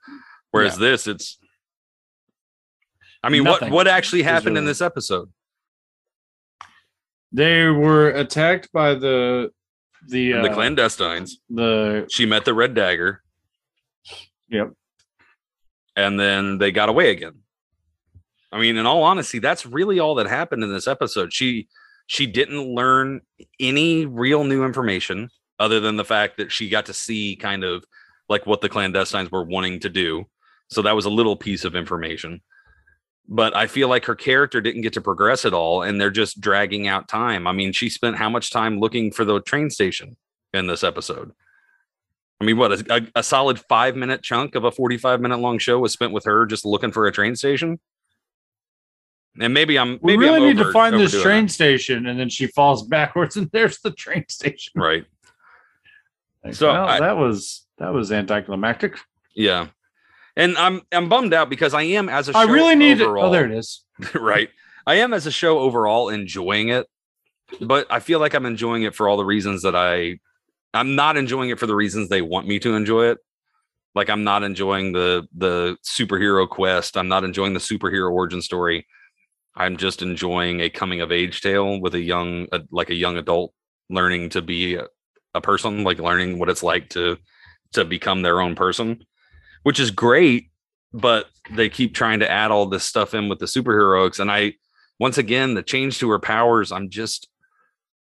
Whereas 0.50 0.78
this, 0.78 1.06
it's 1.06 1.38
I 3.24 3.30
mean, 3.30 3.44
Nothing 3.44 3.70
what 3.70 3.76
what 3.76 3.88
actually 3.88 4.24
happened 4.24 4.58
in 4.58 4.66
this 4.66 4.82
episode? 4.82 5.30
they 7.32 7.66
were 7.68 8.10
attacked 8.10 8.72
by 8.72 8.96
the 8.96 9.52
the 10.08 10.34
uh, 10.34 10.42
the 10.44 10.50
clandestines. 10.50 11.32
the 11.50 12.06
She 12.10 12.26
met 12.26 12.46
the 12.46 12.54
red 12.54 12.74
dagger. 12.74 13.22
Yep. 14.50 14.74
And 15.96 16.20
then 16.20 16.58
they 16.58 16.72
got 16.72 16.90
away 16.90 17.12
again. 17.12 17.40
I 18.52 18.60
mean, 18.60 18.78
in 18.78 18.86
all 18.86 19.04
honesty, 19.04 19.40
that's 19.40 19.66
really 19.66 20.00
all 20.00 20.16
that 20.16 20.28
happened 20.28 20.64
in 20.64 20.72
this 20.72 20.88
episode. 20.88 21.34
She 21.34 21.68
she 22.08 22.28
didn't 22.28 22.74
learn 22.74 23.22
any 23.60 24.06
real 24.06 24.44
new 24.44 24.64
information 24.64 25.30
other 25.60 25.80
than 25.80 25.98
the 25.98 26.06
fact 26.06 26.38
that 26.38 26.52
she 26.52 26.70
got 26.70 26.86
to 26.86 26.94
see 26.94 27.36
kind 27.36 27.64
of 27.64 27.86
like 28.30 28.46
what 28.46 28.62
the 28.62 28.70
clandestines 28.70 29.32
were 29.32 29.44
wanting 29.44 29.80
to 29.80 29.90
do. 29.90 30.26
So 30.70 30.82
that 30.82 30.96
was 30.96 31.06
a 31.06 31.10
little 31.10 31.36
piece 31.36 31.64
of 31.64 31.76
information. 31.76 32.42
But 33.28 33.56
I 33.56 33.66
feel 33.68 33.88
like 33.88 34.06
her 34.06 34.14
character 34.16 34.62
didn't 34.62 34.82
get 34.82 34.94
to 34.94 35.02
progress 35.02 35.46
at 35.46 35.54
all 35.54 35.82
and 35.82 36.00
they're 36.00 36.12
just 36.12 36.40
dragging 36.40 36.88
out 36.88 37.08
time. 37.08 37.48
I 37.48 37.52
mean, 37.54 37.72
she 37.72 37.90
spent 37.90 38.18
how 38.18 38.30
much 38.30 38.52
time 38.52 38.80
looking 38.80 39.12
for 39.12 39.26
the 39.26 39.42
train 39.42 39.70
station 39.72 40.16
in 40.54 40.68
this 40.68 40.84
episode? 40.84 41.32
I 42.40 42.46
mean, 42.46 42.58
what 42.58 42.72
a, 42.92 43.08
a 43.16 43.24
solid 43.24 43.60
five 43.60 43.96
minute 43.96 44.22
chunk 44.22 44.54
of 44.56 44.64
a 44.64 44.72
45 44.72 45.22
minute 45.22 45.38
long 45.40 45.58
show 45.58 45.80
was 45.80 45.92
spent 45.94 46.12
with 46.14 46.26
her 46.26 46.46
just 46.46 46.66
looking 46.66 46.92
for 46.92 47.08
a 47.08 47.12
train 47.12 47.36
station. 47.36 47.80
And 49.40 49.54
maybe 49.54 49.78
I'm 49.80 50.00
We 50.02 50.16
really 50.18 50.42
I'm 50.42 50.48
need 50.56 50.58
to 50.64 50.72
find 50.72 50.96
this 51.00 51.20
train 51.22 51.46
it. 51.46 51.52
station, 51.52 52.06
and 52.06 52.20
then 52.20 52.30
she 52.30 52.48
falls 52.48 52.84
backwards, 52.88 53.36
and 53.38 53.50
there's 53.52 53.80
the 53.80 53.92
train 53.92 54.26
station. 54.30 54.74
right? 54.76 55.04
Like, 56.44 56.54
So, 56.56 56.72
well, 56.72 56.86
I- 56.88 57.00
that 57.00 57.18
was 57.18 57.66
that 57.80 57.92
was 57.94 58.12
anticlimactic. 58.12 58.98
Yeah, 59.36 59.68
and 60.36 60.58
I'm 60.58 60.82
I'm 60.92 61.10
bummed 61.10 61.34
out 61.34 61.50
because 61.50 61.74
I 61.74 61.84
am 61.84 62.10
as 62.10 62.30
a 62.30 62.34
show 62.34 62.40
I 62.40 62.44
really 62.44 62.76
need. 62.76 63.02
overall, 63.02 63.28
Oh, 63.28 63.32
there 63.32 63.46
it 63.46 63.52
is. 63.52 63.84
right. 64.16 64.50
I 64.88 64.96
am 64.96 65.14
as 65.14 65.26
a 65.26 65.32
show 65.32 65.60
overall 65.60 66.10
enjoying 66.10 66.70
it, 66.70 66.88
but 67.62 67.88
I 67.90 68.00
feel 68.00 68.20
like 68.20 68.34
I'm 68.34 68.46
enjoying 68.46 68.84
it 68.84 68.94
for 68.96 69.10
all 69.10 69.18
the 69.18 69.26
reasons 69.26 69.64
that 69.64 69.76
I 69.76 70.20
I'm 70.74 70.96
not 70.96 71.18
enjoying 71.18 71.50
it 71.50 71.60
for 71.60 71.68
the 71.68 71.76
reasons 71.76 72.10
they 72.10 72.22
want 72.22 72.48
me 72.48 72.60
to 72.60 72.76
enjoy 72.76 73.06
it. 73.08 73.18
Like 73.96 74.10
I'm 74.10 74.24
not 74.24 74.44
enjoying 74.44 74.92
the 74.92 75.28
the 75.36 75.78
superhero 75.84 76.48
quest. 76.48 76.98
I'm 76.98 77.08
not 77.08 77.24
enjoying 77.24 77.54
the 77.54 77.60
superhero 77.60 78.12
origin 78.12 78.42
story. 78.42 78.86
I'm 79.56 79.78
just 79.78 80.02
enjoying 80.02 80.60
a 80.60 80.70
coming 80.70 81.00
of 81.00 81.14
age 81.14 81.40
tale 81.42 81.80
with 81.80 81.96
a 81.96 82.02
young 82.02 82.48
uh, 82.52 82.60
like 82.72 82.90
a 82.90 82.96
young 82.96 83.18
adult 83.18 83.54
learning 83.90 84.30
to 84.32 84.42
be 84.42 84.76
a, 84.76 84.88
a 85.34 85.40
person, 85.40 85.84
like 85.84 86.00
learning 86.00 86.40
what 86.40 86.50
it's 86.50 86.64
like 86.64 86.90
to 86.90 87.18
to 87.72 87.86
become 87.86 88.22
their 88.22 88.42
own 88.42 88.56
person, 88.56 89.06
which 89.66 89.80
is 89.80 89.90
great 89.92 90.50
but 90.94 91.26
they 91.52 91.68
keep 91.70 91.94
trying 91.94 92.20
to 92.20 92.32
add 92.32 92.52
all 92.52 92.66
this 92.68 92.84
stuff 92.86 93.14
in 93.14 93.28
with 93.30 93.40
the 93.40 93.46
superheroics 93.48 94.20
and 94.20 94.32
i 94.32 94.54
once 95.00 95.18
again 95.18 95.54
the 95.56 95.64
change 95.64 96.00
to 96.00 96.10
her 96.10 96.20
powers 96.20 96.72
i'm 96.72 96.90
just 96.90 97.28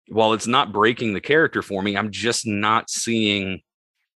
while 0.08 0.34
it's 0.34 0.48
not 0.48 0.72
breaking 0.72 1.13
the 1.13 1.22
character 1.22 1.62
for 1.62 1.82
me 1.82 1.98
i'm 1.98 2.12
just 2.12 2.46
not 2.48 2.89
seeing 2.89 3.62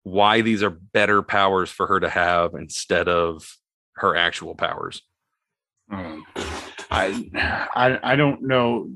why 0.04 0.42
these 0.42 0.62
are 0.62 0.70
better 0.70 1.22
powers 1.22 1.70
for 1.70 1.88
her 1.88 2.00
to 2.00 2.10
have 2.10 2.54
instead 2.56 3.08
of 3.08 3.58
her 3.96 4.16
actual 4.16 4.54
powers 4.56 5.02
Um, 5.92 6.26
I, 6.92 7.30
I 7.76 8.14
I 8.14 8.16
don't 8.16 8.44
know. 8.44 8.90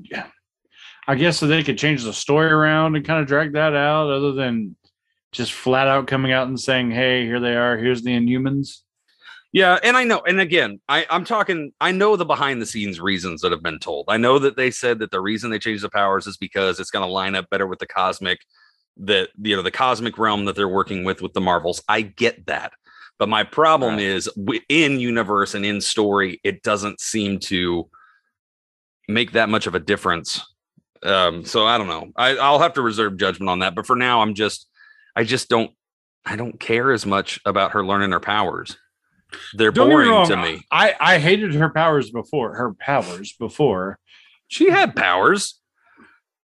I 1.06 1.14
guess 1.14 1.38
so 1.38 1.46
they 1.46 1.62
could 1.64 1.78
change 1.78 2.04
the 2.04 2.12
story 2.12 2.50
around 2.50 2.96
and 2.96 3.04
kind 3.04 3.20
of 3.20 3.26
drag 3.26 3.52
that 3.54 3.74
out, 3.74 4.10
other 4.10 4.32
than 4.32 4.76
just 5.38 5.52
flat 5.52 5.86
out 5.88 6.06
coming 6.08 6.32
out 6.32 6.48
and 6.48 6.60
saying, 6.60 6.90
"Hey, 6.90 7.24
here 7.24 7.40
they 7.40 7.56
are. 7.56 7.78
Here's 7.78 8.02
the 8.02 8.10
Inhumans." 8.10 8.82
yeah 9.52 9.78
and 9.82 9.96
i 9.96 10.04
know 10.04 10.20
and 10.26 10.40
again 10.40 10.78
I, 10.90 11.06
i'm 11.08 11.24
talking 11.24 11.72
i 11.80 11.90
know 11.90 12.16
the 12.16 12.26
behind 12.26 12.60
the 12.60 12.66
scenes 12.66 13.00
reasons 13.00 13.40
that 13.40 13.50
have 13.50 13.62
been 13.62 13.78
told 13.78 14.04
i 14.08 14.18
know 14.18 14.38
that 14.38 14.56
they 14.56 14.70
said 14.70 14.98
that 14.98 15.10
the 15.10 15.20
reason 15.20 15.50
they 15.50 15.58
changed 15.58 15.82
the 15.82 15.88
powers 15.88 16.26
is 16.26 16.36
because 16.36 16.78
it's 16.78 16.90
going 16.90 17.06
to 17.06 17.10
line 17.10 17.34
up 17.34 17.48
better 17.48 17.66
with 17.66 17.78
the 17.78 17.86
cosmic 17.86 18.40
that 18.98 19.30
you 19.40 19.56
know 19.56 19.62
the 19.62 19.70
cosmic 19.70 20.18
realm 20.18 20.44
that 20.44 20.54
they're 20.54 20.68
working 20.68 21.02
with 21.02 21.22
with 21.22 21.32
the 21.32 21.40
marvels 21.40 21.82
i 21.88 22.02
get 22.02 22.44
that 22.44 22.72
but 23.18 23.28
my 23.30 23.42
problem 23.42 23.94
Right. 23.94 24.02
is 24.02 24.28
in 24.68 25.00
universe 25.00 25.54
and 25.54 25.64
in 25.64 25.80
story 25.80 26.40
it 26.44 26.62
doesn't 26.62 27.00
seem 27.00 27.38
to 27.40 27.88
make 29.08 29.32
that 29.32 29.48
much 29.48 29.66
of 29.66 29.74
a 29.74 29.80
difference 29.80 30.44
um 31.04 31.42
so 31.44 31.66
i 31.66 31.78
don't 31.78 31.88
know 31.88 32.12
I, 32.16 32.36
i'll 32.36 32.58
have 32.58 32.74
to 32.74 32.82
reserve 32.82 33.16
judgment 33.16 33.48
on 33.48 33.60
that 33.60 33.74
but 33.74 33.86
for 33.86 33.96
now 33.96 34.20
i'm 34.20 34.34
just 34.34 34.68
i 35.18 35.24
just 35.24 35.48
don't 35.48 35.70
i 36.24 36.36
don't 36.36 36.58
care 36.58 36.92
as 36.92 37.04
much 37.04 37.40
about 37.44 37.72
her 37.72 37.84
learning 37.84 38.10
her 38.10 38.20
powers 38.20 38.76
they're 39.52 39.70
Don't 39.70 39.88
get 39.88 39.90
me 39.90 39.94
boring 39.94 40.10
wrong, 40.10 40.28
to 40.28 40.36
me 40.38 40.62
I 40.70 40.94
I 40.98 41.18
hated 41.18 41.54
her 41.54 41.68
powers 41.68 42.10
before. 42.10 42.54
Her 42.54 42.72
powers 42.72 43.34
before. 43.38 43.98
she 44.46 44.70
had 44.70 44.96
powers 44.96 45.60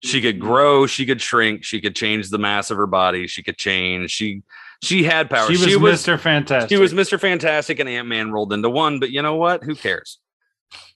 she 0.04 0.20
could 0.20 0.38
grow 0.38 0.86
she 0.86 1.06
could 1.06 1.22
shrink 1.22 1.64
she 1.64 1.80
could 1.80 1.96
change 1.96 2.30
the 2.30 2.38
mass 2.38 2.72
of 2.72 2.76
her 2.76 2.86
body 2.86 3.26
she 3.26 3.42
could 3.42 3.58
change 3.58 4.12
she 4.12 4.44
she 4.84 5.04
had 5.04 5.30
powers 5.30 5.58
She 5.58 5.78
was 5.78 6.04
Mr. 6.04 6.20
Fantastic. 6.20 6.70
She 6.70 6.76
was 6.76 6.94
Mr. 6.94 7.18
Fantastic 7.18 7.80
and 7.80 7.88
Ant 7.88 8.06
Man 8.06 8.34
rolled 8.34 8.52
into 8.52 8.70
one, 8.70 9.00
but 9.00 9.12
you 9.12 9.22
know 9.22 9.36
what? 9.36 9.64
Who 9.64 9.76
cares? 9.76 10.20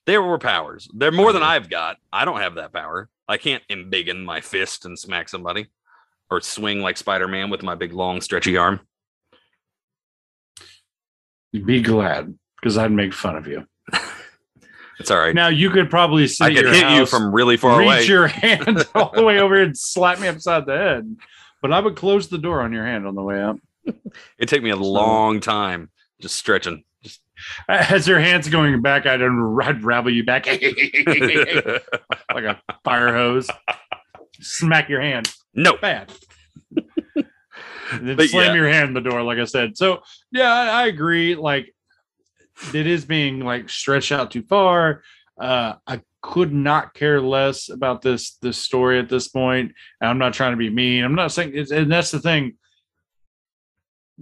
There 0.06 0.22
were 0.22 0.38
powers. 0.38 0.90
They're 0.94 1.12
more 1.12 1.32
than 1.32 1.42
mm-hmm. 1.42 1.52
I've 1.52 1.70
got. 1.70 1.96
I 2.12 2.26
don't 2.26 2.42
have 2.42 2.56
that 2.56 2.74
power. 2.74 3.10
I 3.30 3.38
can't 3.38 3.64
embiggen 3.70 4.26
my 4.26 4.42
fist 4.42 4.86
and 4.86 5.00
smack 5.00 5.30
somebody 5.30 5.68
or 6.30 6.42
swing 6.42 6.82
like 6.82 6.98
Spider 6.98 7.28
Man 7.28 7.50
with 7.50 7.64
my 7.64 7.76
big, 7.76 7.94
long, 7.94 8.22
stretchy 8.22 8.58
arm. 8.58 8.82
Be 11.52 11.82
glad 11.82 12.38
because 12.62 12.78
I'd 12.78 12.92
make 12.92 13.14
fun 13.14 13.36
of 13.36 13.48
you. 13.48 13.66
It's 15.00 15.12
all 15.12 15.20
right. 15.20 15.36
Now 15.36 15.50
you 15.50 15.70
could 15.70 15.90
probably 15.90 16.28
sit 16.28 16.44
I 16.46 16.54
could 16.56 16.74
hit 16.74 16.90
you 16.92 17.06
from 17.06 17.34
really 17.34 17.58
far 17.58 17.78
reach 17.78 17.86
away. 17.86 17.98
Reach 18.00 18.10
your 18.10 18.28
hand 18.28 18.86
all 18.96 19.12
the 19.14 19.24
way 19.24 19.40
over 19.40 19.56
here 19.56 19.66
and 19.66 19.78
slap 19.78 20.20
me 20.20 20.28
upside 20.28 20.66
the 20.66 20.76
head. 20.76 21.18
But 21.62 21.72
I 21.72 21.80
would 21.80 21.96
close 21.96 22.30
the 22.30 22.38
door 22.38 22.62
on 22.62 22.74
your 22.74 22.86
hand 22.86 23.06
on 23.06 23.16
the 23.16 23.22
way 23.22 23.40
out. 23.40 23.60
It'd 23.86 24.50
take 24.50 24.64
me 24.64 24.70
a 24.72 24.76
long 24.76 25.40
time 25.40 25.92
just 26.20 26.36
stretching. 26.36 26.84
Just 27.04 27.22
As 27.70 28.08
your 28.08 28.20
hand's 28.20 28.50
going 28.50 28.82
back, 28.82 29.06
I'd, 29.06 29.22
I'd 29.22 29.84
ravel 29.84 30.12
you 30.12 30.24
back 30.24 30.48
like 30.48 30.62
a 32.44 32.62
fire 32.84 33.14
hose. 33.14 33.50
Smack 34.40 34.90
your 34.90 35.02
hand. 35.02 35.32
No. 35.58 35.76
Bad. 35.78 36.12
Then 38.02 38.18
But 38.18 38.30
slam 38.30 38.48
yeah. 38.48 38.54
your 38.56 38.70
hand 38.70 38.90
in 38.90 38.94
the 38.94 39.10
door, 39.10 39.24
like 39.24 39.38
I 39.38 39.46
said. 39.46 39.78
So 39.78 40.02
yeah, 40.32 40.52
I, 40.52 40.84
I 40.84 40.88
agree. 40.88 41.36
Like 41.36 41.74
it 42.74 42.88
is 42.88 43.06
being 43.06 43.40
like 43.40 43.70
stretched 43.70 44.12
out 44.12 44.32
too 44.32 44.44
far. 44.44 45.04
Uh, 45.40 45.76
I 45.86 46.02
could 46.22 46.52
not 46.52 46.94
care 46.94 47.22
less 47.22 47.70
about 47.70 48.02
this 48.02 48.38
this 48.42 48.58
story 48.58 49.00
at 49.00 49.10
this 49.10 49.28
point. 49.28 49.72
And 50.02 50.10
I'm 50.10 50.18
not 50.18 50.34
trying 50.34 50.52
to 50.52 50.58
be 50.58 50.70
mean. 50.70 51.04
I'm 51.04 51.16
not 51.16 51.32
saying, 51.32 51.52
it's, 51.54 51.72
and 51.72 51.92
that's 51.92 52.12
the 52.12 52.20
thing. 52.20 52.58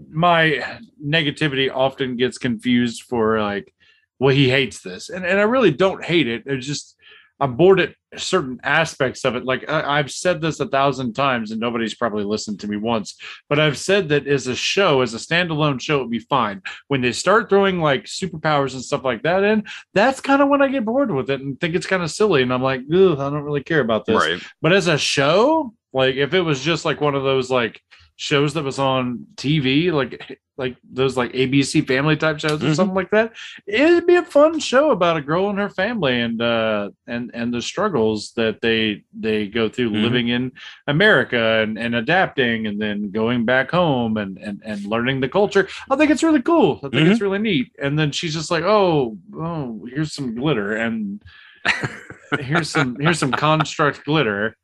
My 0.09 0.79
negativity 1.03 1.73
often 1.73 2.17
gets 2.17 2.37
confused 2.37 3.03
for 3.03 3.41
like, 3.41 3.73
well, 4.19 4.35
he 4.35 4.49
hates 4.49 4.81
this, 4.81 5.09
and 5.09 5.25
and 5.25 5.39
I 5.39 5.43
really 5.43 5.71
don't 5.71 6.03
hate 6.03 6.27
it. 6.27 6.43
It's 6.45 6.67
just 6.67 6.95
I'm 7.39 7.55
bored 7.55 7.79
at 7.79 7.95
certain 8.17 8.59
aspects 8.63 9.25
of 9.25 9.35
it. 9.35 9.43
Like 9.43 9.69
I, 9.69 9.99
I've 9.99 10.11
said 10.11 10.41
this 10.41 10.59
a 10.59 10.67
thousand 10.67 11.13
times, 11.13 11.51
and 11.51 11.59
nobody's 11.59 11.95
probably 11.95 12.23
listened 12.23 12.59
to 12.61 12.67
me 12.67 12.77
once. 12.77 13.17
But 13.49 13.59
I've 13.59 13.77
said 13.77 14.09
that 14.09 14.27
as 14.27 14.47
a 14.47 14.55
show, 14.55 15.01
as 15.01 15.13
a 15.13 15.17
standalone 15.17 15.81
show, 15.81 15.97
it'd 15.97 16.09
be 16.09 16.19
fine. 16.19 16.61
When 16.87 17.01
they 17.01 17.11
start 17.11 17.49
throwing 17.49 17.79
like 17.79 18.05
superpowers 18.05 18.73
and 18.73 18.83
stuff 18.83 19.03
like 19.03 19.23
that 19.23 19.43
in, 19.43 19.65
that's 19.93 20.21
kind 20.21 20.41
of 20.41 20.47
when 20.49 20.61
I 20.61 20.69
get 20.69 20.85
bored 20.85 21.11
with 21.11 21.29
it 21.29 21.41
and 21.41 21.59
think 21.59 21.75
it's 21.75 21.87
kind 21.87 22.03
of 22.03 22.11
silly. 22.11 22.41
And 22.41 22.53
I'm 22.53 22.63
like, 22.63 22.81
Ugh, 22.93 23.19
I 23.19 23.29
don't 23.29 23.43
really 23.43 23.63
care 23.63 23.81
about 23.81 24.05
this. 24.05 24.15
Right. 24.15 24.41
But 24.61 24.73
as 24.73 24.87
a 24.87 24.97
show, 24.97 25.73
like 25.93 26.15
if 26.15 26.33
it 26.33 26.41
was 26.41 26.61
just 26.61 26.85
like 26.85 27.01
one 27.01 27.15
of 27.15 27.23
those 27.23 27.49
like 27.49 27.81
shows 28.17 28.53
that 28.53 28.63
was 28.63 28.79
on 28.79 29.25
TV, 29.35 29.91
like 29.91 30.39
like 30.57 30.77
those 30.89 31.17
like 31.17 31.33
ABC 31.33 31.85
family 31.85 32.15
type 32.15 32.39
shows 32.39 32.63
or 32.63 32.67
Mhm. 32.67 32.75
something 32.77 32.95
like 32.95 33.09
that, 33.11 33.33
it'd 33.67 34.07
be 34.07 34.15
a 34.15 34.23
fun 34.23 34.57
show 34.57 34.91
about 34.91 35.17
a 35.17 35.21
girl 35.21 35.49
and 35.49 35.59
her 35.59 35.67
family 35.69 36.21
and 36.21 36.41
uh 36.41 36.91
and 37.07 37.29
and 37.33 37.53
the 37.53 37.61
struggles 37.61 38.31
that 38.37 38.61
they 38.61 39.03
they 39.19 39.47
go 39.47 39.67
through 39.67 39.89
Mhm. 39.91 40.01
living 40.03 40.27
in 40.29 40.53
America 40.87 41.59
and, 41.61 41.77
and 41.77 41.93
adapting 41.93 42.67
and 42.67 42.81
then 42.81 43.11
going 43.11 43.43
back 43.43 43.69
home 43.69 44.15
and 44.15 44.37
and 44.37 44.61
and 44.63 44.85
learning 44.85 45.19
the 45.19 45.27
culture. 45.27 45.67
I 45.91 45.97
think 45.97 46.09
it's 46.09 46.23
really 46.23 46.41
cool. 46.41 46.79
I 46.83 46.87
think 46.87 47.09
it's 47.09 47.19
really 47.21 47.39
neat. 47.39 47.73
And 47.81 47.99
then 47.99 48.13
she's 48.13 48.33
just 48.33 48.49
like, 48.49 48.63
oh, 48.63 49.17
oh, 49.37 49.85
here's 49.91 50.13
some 50.13 50.35
glitter 50.35 50.77
and 50.77 51.21
here's 52.39 52.69
some 52.69 52.95
here's 52.99 53.19
some 53.19 53.31
construct 53.31 54.05
glitter 54.05 54.55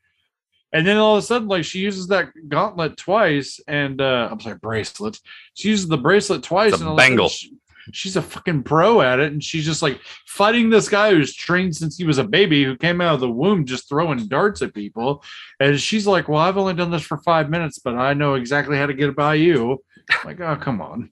and 0.74 0.86
then 0.88 0.98
all 0.98 1.16
of 1.18 1.24
a 1.24 1.26
sudden 1.26 1.48
like 1.48 1.64
she 1.66 1.80
uses 1.80 2.08
that 2.08 2.30
gauntlet 2.48 2.98
twice 2.98 3.60
and 3.68 4.02
uh 4.02 4.30
i'm 4.32 4.40
sorry 4.40 4.58
bracelet. 4.58 5.20
She 5.54 5.70
uses 5.70 5.88
the 5.88 5.98
bracelet 5.98 6.44
twice 6.44 6.74
and 6.74 6.84
all 6.84 6.94
of 6.94 6.98
a 7.00 7.02
sudden 7.02 7.10
bangle. 7.18 7.30
she- 7.30 7.54
she's 7.94 8.16
a 8.16 8.22
fucking 8.22 8.62
pro 8.62 9.02
at 9.02 9.20
it. 9.20 9.32
And 9.32 9.44
she's 9.44 9.66
just 9.66 9.82
like 9.82 10.00
fighting 10.28 10.70
this 10.70 10.88
guy 10.88 11.10
who's 11.16 11.34
trained 11.34 11.76
since 11.76 11.98
he 11.98 12.04
was 12.06 12.20
a 12.20 12.24
baby 12.24 12.64
who 12.64 12.78
came 12.78 13.02
out 13.02 13.16
of 13.16 13.20
the 13.22 13.30
womb 13.30 13.66
just 13.66 13.90
throwing 13.90 14.28
darts 14.28 14.62
at 14.62 14.74
people. 14.76 15.24
And 15.60 15.80
she's 15.80 16.06
like 16.06 16.30
well 16.30 16.38
i've 16.40 16.58
only 16.58 16.76
done 16.76 16.92
this 16.92 17.02
for 17.02 17.18
five 17.18 17.50
minutes 17.50 17.80
but 17.80 17.96
i 17.96 18.14
know 18.14 18.36
exactly 18.36 18.78
how 18.78 18.86
to 18.86 18.94
get 18.94 19.16
by 19.16 19.34
you. 19.36 19.84
Like 20.24 20.40
oh 20.42 20.56
come 20.58 20.80
on 20.80 21.12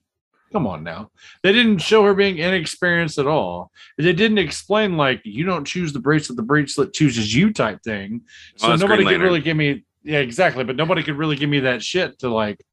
come 0.52 0.66
on 0.66 0.82
now. 0.82 1.10
They 1.42 1.52
didn't 1.52 1.78
show 1.78 2.04
her 2.04 2.14
being 2.14 2.38
inexperienced 2.38 3.18
at 3.18 3.26
all. 3.26 3.70
They 3.98 4.12
didn't 4.12 4.38
explain 4.38 4.96
like 4.96 5.20
you 5.24 5.44
don't 5.44 5.64
choose 5.64 5.92
the 5.92 6.00
bracelet 6.00 6.36
the 6.36 6.42
bracelet 6.42 6.92
chooses 6.92 7.34
you 7.34 7.52
type 7.52 7.82
thing. 7.82 8.22
So 8.56 8.72
Oh, 8.72 8.76
nobody 8.76 9.04
could 9.04 9.20
really 9.20 9.40
give 9.40 9.56
me 9.56 9.84
yeah 10.02 10.18
exactly 10.20 10.64
but 10.64 10.76
nobody 10.76 11.02
could 11.02 11.16
really 11.18 11.36
give 11.36 11.50
me 11.50 11.60
that 11.60 11.82
shit 11.82 12.18
to 12.20 12.28
like 12.30 12.64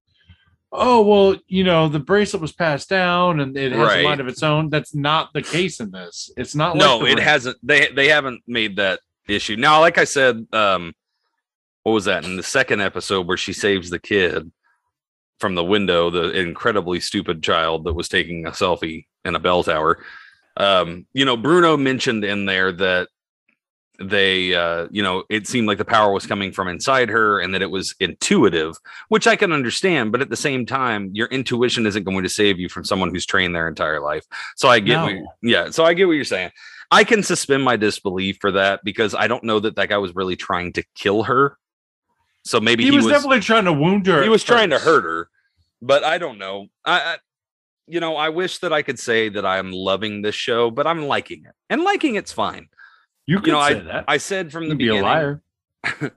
oh 0.72 1.02
well 1.02 1.36
you 1.48 1.64
know 1.64 1.90
the 1.90 2.00
bracelet 2.00 2.42
was 2.42 2.54
passed 2.54 2.88
down 2.90 3.40
and 3.42 3.58
it 3.58 3.72
has 3.74 3.88
Right. 3.88 4.00
a 4.00 4.04
mind 4.04 4.22
of 4.22 4.28
its 4.28 4.44
own. 4.44 4.70
That's 4.70 4.96
not 4.96 5.34
the 5.34 5.42
case 5.42 5.80
in 5.80 5.92
this. 5.92 6.32
It's 6.38 6.56
not 6.56 6.78
like 6.78 6.80
no 6.88 7.00
the 7.00 7.12
it 7.12 7.20
hasn't. 7.20 7.58
They 7.64 7.88
they 7.90 8.08
haven't 8.10 8.42
made 8.48 8.78
that 8.78 9.00
issue. 9.28 9.56
Now 9.58 9.82
like 9.82 9.98
i 9.98 10.04
said 10.06 10.46
um 10.54 10.94
what 11.84 11.94
was 11.94 12.06
that 12.06 12.26
in 12.26 12.36
the 12.38 12.44
second 12.44 12.82
episode 12.82 13.28
where 13.28 13.38
she 13.38 13.54
saves 13.54 13.90
the 13.90 14.00
kid 14.00 14.52
from 15.40 15.56
the 15.56 15.64
window 15.64 16.10
the 16.10 16.32
incredibly 16.32 17.00
stupid 17.00 17.44
child 17.44 17.84
that 17.84 17.94
was 17.94 18.10
taking 18.10 18.46
a 18.46 18.52
selfie 18.52 19.06
in 19.26 19.36
a 19.36 19.40
bell 19.40 19.64
tower. 19.64 20.00
Um 20.56 21.06
you 21.14 21.26
know 21.26 21.38
bruno 21.38 21.78
mentioned 21.78 22.24
in 22.24 22.46
there 22.46 22.72
that 22.72 23.10
they 24.00 24.54
uh 24.54 24.88
you 24.92 25.02
know 25.02 25.24
it 25.30 25.48
seemed 25.48 25.68
like 25.68 25.78
the 25.78 25.86
power 25.86 26.12
was 26.12 26.28
coming 26.28 26.52
from 26.52 26.68
inside 26.68 27.10
her 27.10 27.40
and 27.40 27.54
that 27.54 27.62
it 27.62 27.72
was 27.72 27.96
intuitive 28.00 28.76
which 29.10 29.26
i 29.26 29.36
can 29.36 29.52
understand 29.52 30.12
but 30.12 30.22
at 30.22 30.30
the 30.30 30.36
same 30.36 30.66
time 30.66 31.10
your 31.14 31.28
intuition 31.28 31.86
isn't 31.86 32.04
going 32.04 32.24
to 32.24 32.30
save 32.30 32.60
you 32.60 32.70
from 32.70 32.84
someone 32.84 33.10
who's 33.10 33.26
trained 33.26 33.56
their 33.56 33.68
entire 33.68 34.00
life. 34.00 34.26
So 34.56 34.70
i 34.70 34.80
get 34.80 35.02
what, 35.02 35.16
yeah 35.42 35.70
so 35.70 35.84
i 35.84 35.94
get 35.94 36.06
what 36.06 36.14
you're 36.14 36.26
saying. 36.26 36.52
I 36.90 37.04
can 37.04 37.22
suspend 37.22 37.64
my 37.64 37.76
disbelief 37.76 38.38
for 38.40 38.52
that 38.52 38.82
because 38.84 39.16
i 39.16 39.28
don't 39.28 39.44
know 39.44 39.60
that 39.60 39.76
that 39.76 39.90
guy 39.90 39.98
was 39.98 40.16
really 40.16 40.36
trying 40.36 40.74
to 40.74 40.84
kill 40.96 41.24
her 41.24 41.58
so 42.48 42.60
maybe 42.60 42.84
he, 42.84 42.92
was, 42.92 43.06
definitely 43.06 43.40
trying 43.40 43.66
to 43.66 43.74
wound 43.74 44.06
her. 44.08 44.24
he 44.24 44.30
was 44.30 44.44
trying 44.44 44.70
to 44.70 44.80
hurt 44.80 45.04
her 45.04 45.30
but 45.82 46.04
i 46.04 46.18
don't 46.18 46.38
know 46.38 46.68
I, 46.86 47.00
I 47.00 47.18
you 47.88 48.00
know 48.00 48.16
i 48.16 48.30
wish 48.30 48.60
that 48.60 48.74
i 48.74 48.82
could 48.82 49.00
say 49.00 49.30
that 49.30 49.46
i'm 49.46 49.72
loving 49.72 50.22
this 50.22 50.36
show 50.36 50.72
but 50.72 50.88
i'm 50.88 51.06
liking 51.06 51.44
it 51.46 51.54
and 51.70 51.84
liking 51.84 52.16
it's 52.16 52.32
fine 52.32 52.70
You 53.26 53.40
could 53.40 53.54
know, 53.54 53.68
say 53.68 53.80
that. 53.82 54.06
i 54.08 54.18
said 54.18 54.52
from 54.52 54.64
the 54.66 54.70
You'd 54.70 54.78
be 54.78 54.88
a 54.88 54.92
beginning 54.94 55.04
liar. 55.04 55.42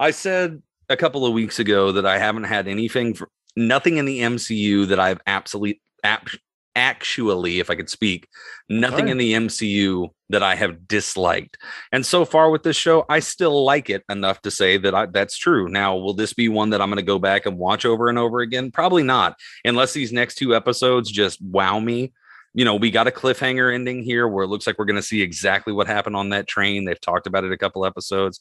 I 0.00 0.10
said 0.10 0.62
a 0.88 0.96
couple 0.96 1.24
of 1.24 1.32
weeks 1.32 1.58
ago 1.58 1.92
that 1.92 2.06
I 2.06 2.18
haven't 2.18 2.44
had 2.44 2.68
anything, 2.68 3.14
for, 3.14 3.30
nothing 3.56 3.96
in 3.96 4.04
the 4.04 4.20
MCU 4.20 4.88
that 4.88 5.00
I've 5.00 5.20
absolutely, 5.26 5.80
ap- 6.02 6.28
actually, 6.74 7.60
if 7.60 7.70
I 7.70 7.74
could 7.74 7.88
speak, 7.88 8.28
nothing 8.68 9.06
right. 9.06 9.12
in 9.12 9.18
the 9.18 9.32
MCU 9.34 10.08
that 10.30 10.42
I 10.42 10.54
have 10.54 10.88
disliked. 10.88 11.58
And 11.92 12.04
so 12.04 12.24
far 12.24 12.50
with 12.50 12.62
this 12.62 12.76
show, 12.76 13.04
I 13.08 13.20
still 13.20 13.64
like 13.64 13.90
it 13.90 14.02
enough 14.08 14.40
to 14.42 14.50
say 14.50 14.76
that 14.78 14.94
I, 14.94 15.06
that's 15.06 15.36
true. 15.36 15.68
Now, 15.68 15.96
will 15.96 16.14
this 16.14 16.32
be 16.32 16.48
one 16.48 16.70
that 16.70 16.80
I'm 16.80 16.88
going 16.88 16.96
to 16.96 17.02
go 17.02 17.18
back 17.18 17.46
and 17.46 17.58
watch 17.58 17.84
over 17.84 18.08
and 18.08 18.18
over 18.18 18.40
again? 18.40 18.70
Probably 18.70 19.02
not, 19.02 19.38
unless 19.64 19.92
these 19.92 20.12
next 20.12 20.36
two 20.36 20.54
episodes 20.54 21.10
just 21.10 21.40
wow 21.42 21.78
me. 21.78 22.12
You 22.54 22.64
know, 22.64 22.76
we 22.76 22.90
got 22.90 23.08
a 23.08 23.12
cliffhanger 23.12 23.74
ending 23.74 24.02
here 24.02 24.28
where 24.28 24.44
it 24.44 24.48
looks 24.48 24.66
like 24.66 24.78
we're 24.78 24.84
going 24.84 24.96
to 24.96 25.02
see 25.02 25.22
exactly 25.22 25.72
what 25.72 25.88
happened 25.88 26.16
on 26.16 26.30
that 26.30 26.46
train. 26.46 26.84
They've 26.84 27.00
talked 27.00 27.26
about 27.26 27.44
it 27.44 27.52
a 27.52 27.58
couple 27.58 27.84
episodes. 27.84 28.40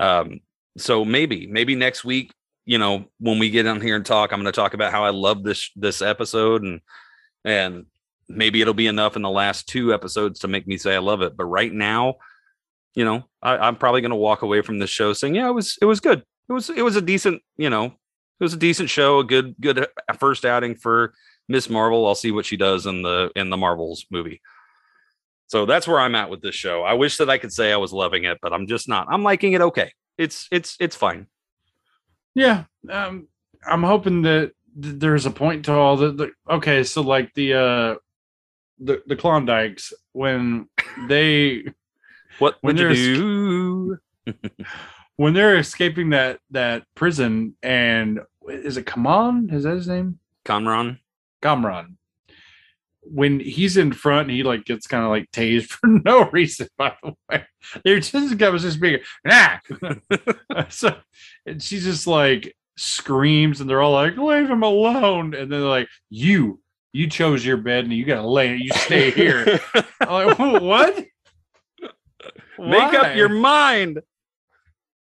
Um, 0.00 0.40
so 0.76 1.04
maybe, 1.04 1.46
maybe 1.46 1.74
next 1.74 2.04
week, 2.04 2.32
you 2.66 2.78
know, 2.78 3.06
when 3.20 3.38
we 3.38 3.50
get 3.50 3.66
on 3.66 3.80
here 3.80 3.96
and 3.96 4.04
talk, 4.04 4.32
I'm 4.32 4.40
going 4.40 4.52
to 4.52 4.56
talk 4.56 4.74
about 4.74 4.92
how 4.92 5.04
I 5.04 5.10
love 5.10 5.42
this 5.44 5.70
this 5.76 6.00
episode 6.02 6.62
and 6.62 6.80
and 7.44 7.86
maybe 8.28 8.60
it'll 8.60 8.74
be 8.74 8.86
enough 8.86 9.16
in 9.16 9.22
the 9.22 9.30
last 9.30 9.68
two 9.68 9.92
episodes 9.92 10.40
to 10.40 10.48
make 10.48 10.66
me 10.66 10.76
say 10.76 10.94
I 10.94 10.98
love 10.98 11.22
it. 11.22 11.36
But 11.36 11.44
right 11.44 11.72
now, 11.72 12.16
you 12.94 13.04
know, 13.04 13.24
I, 13.42 13.56
I'm 13.56 13.76
probably 13.76 14.00
going 14.00 14.10
to 14.10 14.16
walk 14.16 14.42
away 14.42 14.62
from 14.62 14.78
this 14.78 14.90
show 14.90 15.12
saying, 15.12 15.34
yeah, 15.34 15.48
it 15.48 15.52
was 15.52 15.78
it 15.80 15.86
was 15.86 16.00
good. 16.00 16.24
It 16.48 16.52
was 16.52 16.70
it 16.70 16.82
was 16.82 16.96
a 16.96 17.02
decent, 17.02 17.42
you 17.56 17.70
know, 17.70 17.86
it 17.86 17.92
was 18.40 18.54
a 18.54 18.58
decent 18.58 18.90
show, 18.90 19.18
a 19.18 19.24
good 19.24 19.54
good 19.60 19.78
uh, 19.78 20.12
first 20.14 20.44
outing 20.44 20.74
for 20.74 21.12
Miss 21.48 21.68
Marvel. 21.68 22.06
I'll 22.06 22.14
see 22.14 22.32
what 22.32 22.46
she 22.46 22.56
does 22.56 22.86
in 22.86 23.02
the 23.02 23.30
in 23.36 23.50
the 23.50 23.56
Marvels 23.56 24.06
movie. 24.10 24.40
So 25.46 25.66
that's 25.66 25.86
where 25.86 26.00
I'm 26.00 26.14
at 26.14 26.30
with 26.30 26.40
this 26.40 26.54
show. 26.54 26.82
I 26.82 26.94
wish 26.94 27.18
that 27.18 27.30
I 27.30 27.38
could 27.38 27.52
say 27.52 27.72
I 27.72 27.76
was 27.76 27.92
loving 27.92 28.24
it, 28.24 28.38
but 28.40 28.52
I'm 28.52 28.66
just 28.66 28.88
not. 28.88 29.06
I'm 29.10 29.22
liking 29.22 29.52
it 29.52 29.60
okay. 29.60 29.92
It's 30.16 30.48
it's 30.50 30.76
it's 30.80 30.96
fine. 30.96 31.26
Yeah, 32.34 32.64
um, 32.90 33.28
I'm 33.66 33.82
hoping 33.82 34.22
that 34.22 34.40
th- 34.40 34.52
there's 34.74 35.26
a 35.26 35.30
point 35.30 35.64
to 35.66 35.72
all 35.72 35.96
the, 35.96 36.10
the. 36.12 36.30
Okay, 36.50 36.82
so 36.84 37.02
like 37.02 37.32
the 37.34 37.54
uh, 37.54 37.94
the 38.78 39.02
the 39.06 39.16
Klondikes 39.16 39.92
when 40.12 40.68
they 41.08 41.64
What 42.38 42.58
When 42.60 42.76
there's- 42.76 42.96
do? 42.96 43.98
when 45.16 45.34
they're 45.34 45.56
escaping 45.56 46.10
that 46.10 46.40
that 46.50 46.84
prison 46.94 47.54
and 47.62 48.20
is 48.48 48.76
it 48.76 48.86
Kaman? 48.86 49.50
Is 49.52 49.64
that 49.64 49.74
his 49.76 49.88
name? 49.88 50.18
Kamran? 50.44 50.98
Kamran. 51.42 51.96
When 53.02 53.38
he's 53.38 53.76
in 53.76 53.92
front, 53.92 54.30
he 54.30 54.42
like 54.42 54.64
gets 54.64 54.86
kind 54.86 55.04
of 55.04 55.10
like 55.10 55.30
tased 55.30 55.64
for 55.68 55.86
no 55.86 56.28
reason. 56.30 56.68
By 56.76 56.94
the 57.02 57.12
way, 57.30 57.44
they're 57.84 58.00
just 58.00 58.38
guy 58.38 58.48
was 58.48 58.62
just 58.62 58.80
being 58.80 59.00
nah. 59.24 59.58
so, 60.70 60.96
and 61.46 61.62
she 61.62 61.78
just 61.80 62.06
like 62.06 62.56
screams, 62.76 63.60
and 63.60 63.68
they're 63.70 63.80
all 63.82 63.92
like, 63.92 64.16
"Leave 64.16 64.48
him 64.50 64.62
alone!" 64.62 65.34
And 65.34 65.50
then 65.52 65.60
they're 65.60 65.68
like, 65.68 65.88
"You, 66.10 66.60
you 66.92 67.08
chose 67.08 67.44
your 67.44 67.56
bed, 67.56 67.84
and 67.84 67.92
you 67.92 68.04
gotta 68.04 68.26
lay. 68.26 68.56
You 68.56 68.70
stay 68.70 69.10
here." 69.10 69.60
I'm 70.00 70.26
like, 70.28 70.38
what? 70.62 71.04
Make 72.58 72.94
up 72.94 73.16
your 73.16 73.28
mind. 73.28 74.00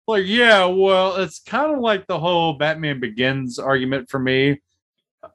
like 0.06 0.24
yeah 0.26 0.64
well 0.64 1.16
it's 1.16 1.40
kind 1.40 1.72
of 1.72 1.78
like 1.80 2.06
the 2.06 2.18
whole 2.18 2.54
batman 2.54 2.98
begins 3.00 3.58
argument 3.58 4.08
for 4.08 4.18
me 4.18 4.60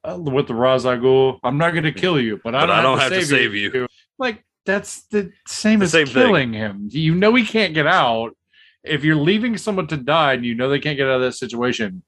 uh, 0.03 0.17
with 0.19 0.47
the 0.47 0.53
Ra's 0.55 0.85
al 0.85 0.97
Ghul. 0.97 1.39
i'm 1.43 1.57
not 1.57 1.71
going 1.71 1.83
to 1.83 1.91
kill 1.91 2.19
you 2.19 2.37
but, 2.43 2.51
But 2.51 2.55
I, 2.55 2.63
I 2.63 2.65
don't 2.81 2.83
don't 2.83 2.99
have, 2.99 3.11
to 3.11 3.25
save, 3.25 3.53
you. 3.53 3.87
like 4.17 4.43
that's 4.65 5.03
the 5.07 5.31
same 5.47 5.79
The 5.79 5.85
as 5.85 5.91
same 5.91 6.07
thing. 6.07 6.15
killing 6.15 6.53
him 6.53 6.87
you 6.91 7.15
know 7.15 7.35
he 7.35 7.45
can't 7.45 7.73
get 7.73 7.85
out 7.87 8.35
if 8.83 9.03
you're 9.03 9.15
leaving 9.15 9.57
someone 9.57 9.87
to 9.87 9.97
die 9.97 10.33
and 10.33 10.45
you 10.45 10.55
know 10.55 10.67
they 10.69 10.79
can't 10.79 10.97
get 10.97 11.07
out 11.07 11.15
of 11.17 11.21
that 11.21 11.33
situation 11.33 12.03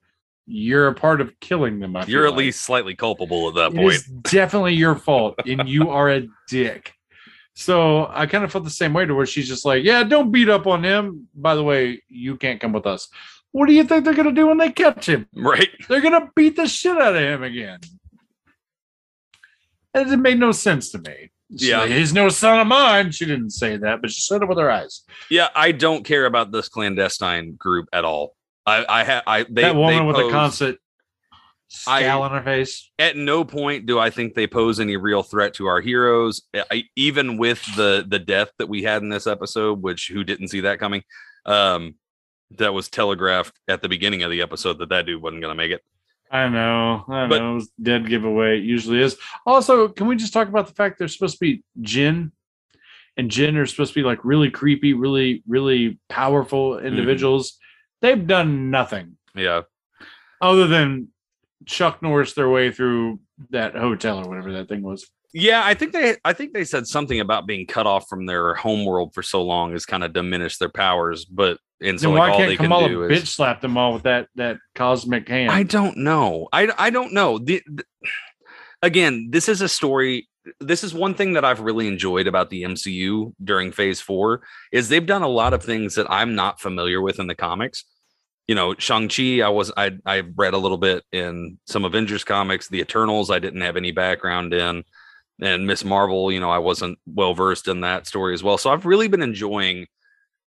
you're 0.47 0.87
a 0.87 0.93
part 0.93 1.19
of 1.21 1.37
killing 1.41 1.79
them 1.79 1.95
I 1.95 2.05
You're 2.05 2.25
at 2.25 2.31
like. 2.31 2.37
least 2.39 2.61
slightly 2.61 2.95
culpable 2.95 3.49
at 3.49 3.55
that 3.55 3.73
It 3.73 3.75
point. 3.75 4.23
definitely 4.23 4.73
your 4.75 4.95
fault, 4.95 5.35
and 5.45 5.67
you 5.67 5.89
are 5.89 6.09
a 6.09 6.27
dick. 6.49 6.93
So 7.53 8.07
I 8.09 8.25
kind 8.27 8.43
of 8.43 8.51
felt 8.51 8.63
the 8.63 8.69
same 8.69 8.93
way 8.93 9.05
to 9.05 9.13
where 9.13 9.25
she's 9.25 9.47
just 9.47 9.65
like, 9.65 9.83
"Yeah, 9.83 10.03
don't 10.03 10.31
beat 10.31 10.47
up 10.49 10.67
on 10.67 10.83
him. 10.83 11.27
By 11.35 11.55
the 11.55 11.63
way, 11.63 12.01
you 12.07 12.37
can't 12.37 12.61
come 12.61 12.71
with 12.71 12.85
us." 12.85 13.09
What 13.51 13.67
do 13.67 13.73
you 13.73 13.83
think 13.83 14.05
they're 14.05 14.13
gonna 14.13 14.31
do 14.31 14.47
when 14.47 14.57
they 14.57 14.71
catch 14.71 15.09
him? 15.09 15.27
Right? 15.35 15.69
They're 15.89 16.01
gonna 16.01 16.29
beat 16.35 16.55
the 16.55 16.67
shit 16.67 16.97
out 16.97 17.15
of 17.15 17.21
him 17.21 17.43
again. 17.43 17.79
And 19.93 20.11
it 20.11 20.17
made 20.17 20.39
no 20.39 20.51
sense 20.51 20.91
to 20.91 20.99
me. 20.99 21.31
She's 21.51 21.69
Yeah. 21.69 21.79
like, 21.81 21.91
he's 21.91 22.13
no 22.13 22.29
son 22.29 22.59
of 22.59 22.67
mine. 22.67 23.11
She 23.11 23.25
didn't 23.25 23.51
say 23.51 23.77
that, 23.77 24.01
but 24.01 24.11
she 24.11 24.21
said 24.21 24.41
it 24.43 24.47
with 24.49 24.57
her 24.59 24.69
eyes. 24.69 25.03
Yeah, 25.29 25.47
I 25.55 25.71
don't 25.71 26.03
care 26.05 26.25
about 26.25 26.51
this 26.51 26.69
clandestine 26.69 27.53
group 27.55 27.87
at 27.93 28.05
all. 28.05 28.35
I 28.67 28.85
I 28.87 29.03
have 29.03 29.23
I 29.25 29.43
they 29.43 29.63
that 29.63 29.75
woman 29.75 29.99
they 29.99 30.05
with 30.05 30.17
a 30.17 30.29
constant 30.29 30.77
I- 31.87 32.01
scowl 32.03 32.21
on 32.23 32.31
her 32.31 32.43
face. 32.43 32.91
at 32.99 33.17
no 33.17 33.43
point 33.43 33.85
do 33.87 33.97
I 33.99 34.09
think 34.09 34.35
they 34.35 34.47
pose 34.47 34.79
any 34.79 34.95
real 34.97 35.23
threat 35.23 35.53
to 35.55 35.65
our 35.67 35.81
heroes. 35.81 36.43
I, 36.53 36.83
even 36.95 37.37
with 37.37 37.63
the 37.75 38.05
the 38.07 38.19
death 38.19 38.51
that 38.59 38.67
we 38.69 38.83
had 38.83 39.01
in 39.01 39.09
this 39.09 39.25
episode, 39.27 39.81
which 39.81 40.09
who 40.13 40.23
didn't 40.23 40.49
see 40.49 40.61
that 40.61 40.79
coming, 40.79 41.03
um, 41.45 41.95
that 42.51 42.73
was 42.73 42.87
telegraphed 42.89 43.53
at 43.67 43.81
the 43.81 43.89
beginning 43.89 44.23
of 44.23 44.31
the 44.31 44.41
episode 44.41 44.77
that 44.79 44.89
that 44.89 45.05
dude 45.05 45.21
wasn't 45.21 45.41
going 45.41 45.51
to 45.51 45.57
make 45.57 45.71
it. 45.71 45.81
I 46.31 46.47
know. 46.49 47.03
I 47.09 47.27
But- 47.27 47.39
know. 47.39 47.61
Dead 47.81 48.07
giveaway. 48.07 48.57
It 48.59 48.63
usually 48.65 49.01
is. 49.01 49.17
Also, 49.45 49.87
can 49.89 50.07
we 50.07 50.15
just 50.17 50.33
talk 50.33 50.47
about 50.49 50.67
the 50.67 50.73
fact 50.73 50.99
they're 50.99 51.07
supposed 51.07 51.35
to 51.35 51.39
be 51.39 51.63
Djinn? 51.81 52.31
And 53.17 53.29
Djinn 53.31 53.57
are 53.57 53.65
supposed 53.65 53.93
to 53.93 53.99
be 53.99 54.03
like 54.05 54.19
really 54.23 54.49
creepy, 54.51 54.93
really, 54.93 55.41
really 55.47 55.99
powerful 56.07 56.79
individuals. 56.79 57.57
They've 58.01 58.25
done 58.27 58.69
nothing 58.71 59.17
Yeah, 59.35 59.61
other 60.41 60.67
than 60.67 61.09
Chuck 61.65 62.01
Norris 62.01 62.33
their 62.33 62.49
way 62.49 62.71
through 62.71 63.19
that 63.49 63.75
hotel 63.75 64.19
or 64.19 64.29
whatever 64.29 64.51
that 64.53 64.69
thing 64.69 64.81
was. 64.83 65.05
yeah. 65.33 65.61
I 65.65 65.73
think 65.73 65.93
they 65.93 66.15
I 66.23 66.33
think 66.33 66.53
they 66.53 66.63
said 66.63 66.87
something 66.87 67.19
about 67.19 67.45
being 67.47 67.65
cut 67.67 67.85
off 67.87 68.07
from 68.07 68.25
their 68.25 68.53
home 68.55 68.85
world 68.85 69.13
for 69.13 69.21
so 69.23 69.41
long 69.43 69.71
has 69.73 69.85
kind 69.85 70.03
of 70.03 70.13
diminished 70.13 70.59
their 70.59 70.69
powers. 70.69 71.25
But 71.25 71.57
and 71.81 71.99
so 71.99 72.07
then 72.09 72.15
like 72.17 72.19
why 72.19 72.29
all 72.31 72.37
can't 72.37 72.49
they 72.49 72.57
can 72.57 72.65
Kamala 72.65 72.87
do 72.89 72.99
bitch 72.99 73.23
is 73.23 73.29
slap 73.33 73.61
them 73.61 73.77
all 73.77 73.93
with 73.93 74.03
that 74.03 74.27
that 74.35 74.57
cosmic 74.75 75.27
hand? 75.27 75.51
I 75.51 75.63
don't 75.63 75.97
know. 75.97 76.47
I 76.53 76.69
I 76.77 76.89
don't 76.89 77.13
know. 77.13 77.37
The, 77.39 77.61
the- 77.67 77.85
again, 78.81 79.29
this 79.31 79.49
is 79.49 79.61
a 79.61 79.67
story. 79.69 80.27
This 80.59 80.83
is 80.83 80.93
one 80.93 81.13
thing 81.13 81.33
that 81.33 81.45
I've 81.45 81.59
really 81.59 81.87
enjoyed 81.87 82.27
about 82.27 82.49
the 82.49 82.63
MCU 82.63 83.33
during 83.43 83.71
Phase 83.71 84.01
Four 84.01 84.41
is 84.71 84.89
they've 84.89 85.05
done 85.05 85.23
a 85.23 85.27
lot 85.27 85.53
of 85.53 85.63
things 85.63 85.95
that 85.95 86.09
I'm 86.09 86.35
not 86.35 86.59
familiar 86.59 87.01
with 87.01 87.19
in 87.19 87.27
the 87.27 87.35
comics. 87.35 87.85
You 88.47 88.55
know, 88.55 88.75
Shang 88.77 89.09
Chi. 89.09 89.41
I 89.41 89.49
was 89.49 89.71
I 89.75 89.97
I 90.05 90.23
read 90.35 90.53
a 90.53 90.57
little 90.57 90.77
bit 90.77 91.03
in 91.11 91.57
some 91.65 91.85
Avengers 91.85 92.23
comics. 92.23 92.67
The 92.67 92.79
Eternals. 92.79 93.29
I 93.29 93.39
didn't 93.39 93.61
have 93.61 93.77
any 93.77 93.91
background 93.91 94.53
in, 94.53 94.83
and 95.41 95.67
Miss 95.67 95.83
Marvel. 95.83 96.31
You 96.31 96.39
know, 96.39 96.49
I 96.49 96.59
wasn't 96.59 96.97
well 97.05 97.33
versed 97.33 97.67
in 97.67 97.81
that 97.81 98.07
story 98.07 98.33
as 98.33 98.43
well. 98.43 98.57
So 98.57 98.71
I've 98.71 98.85
really 98.85 99.07
been 99.07 99.21
enjoying 99.21 99.87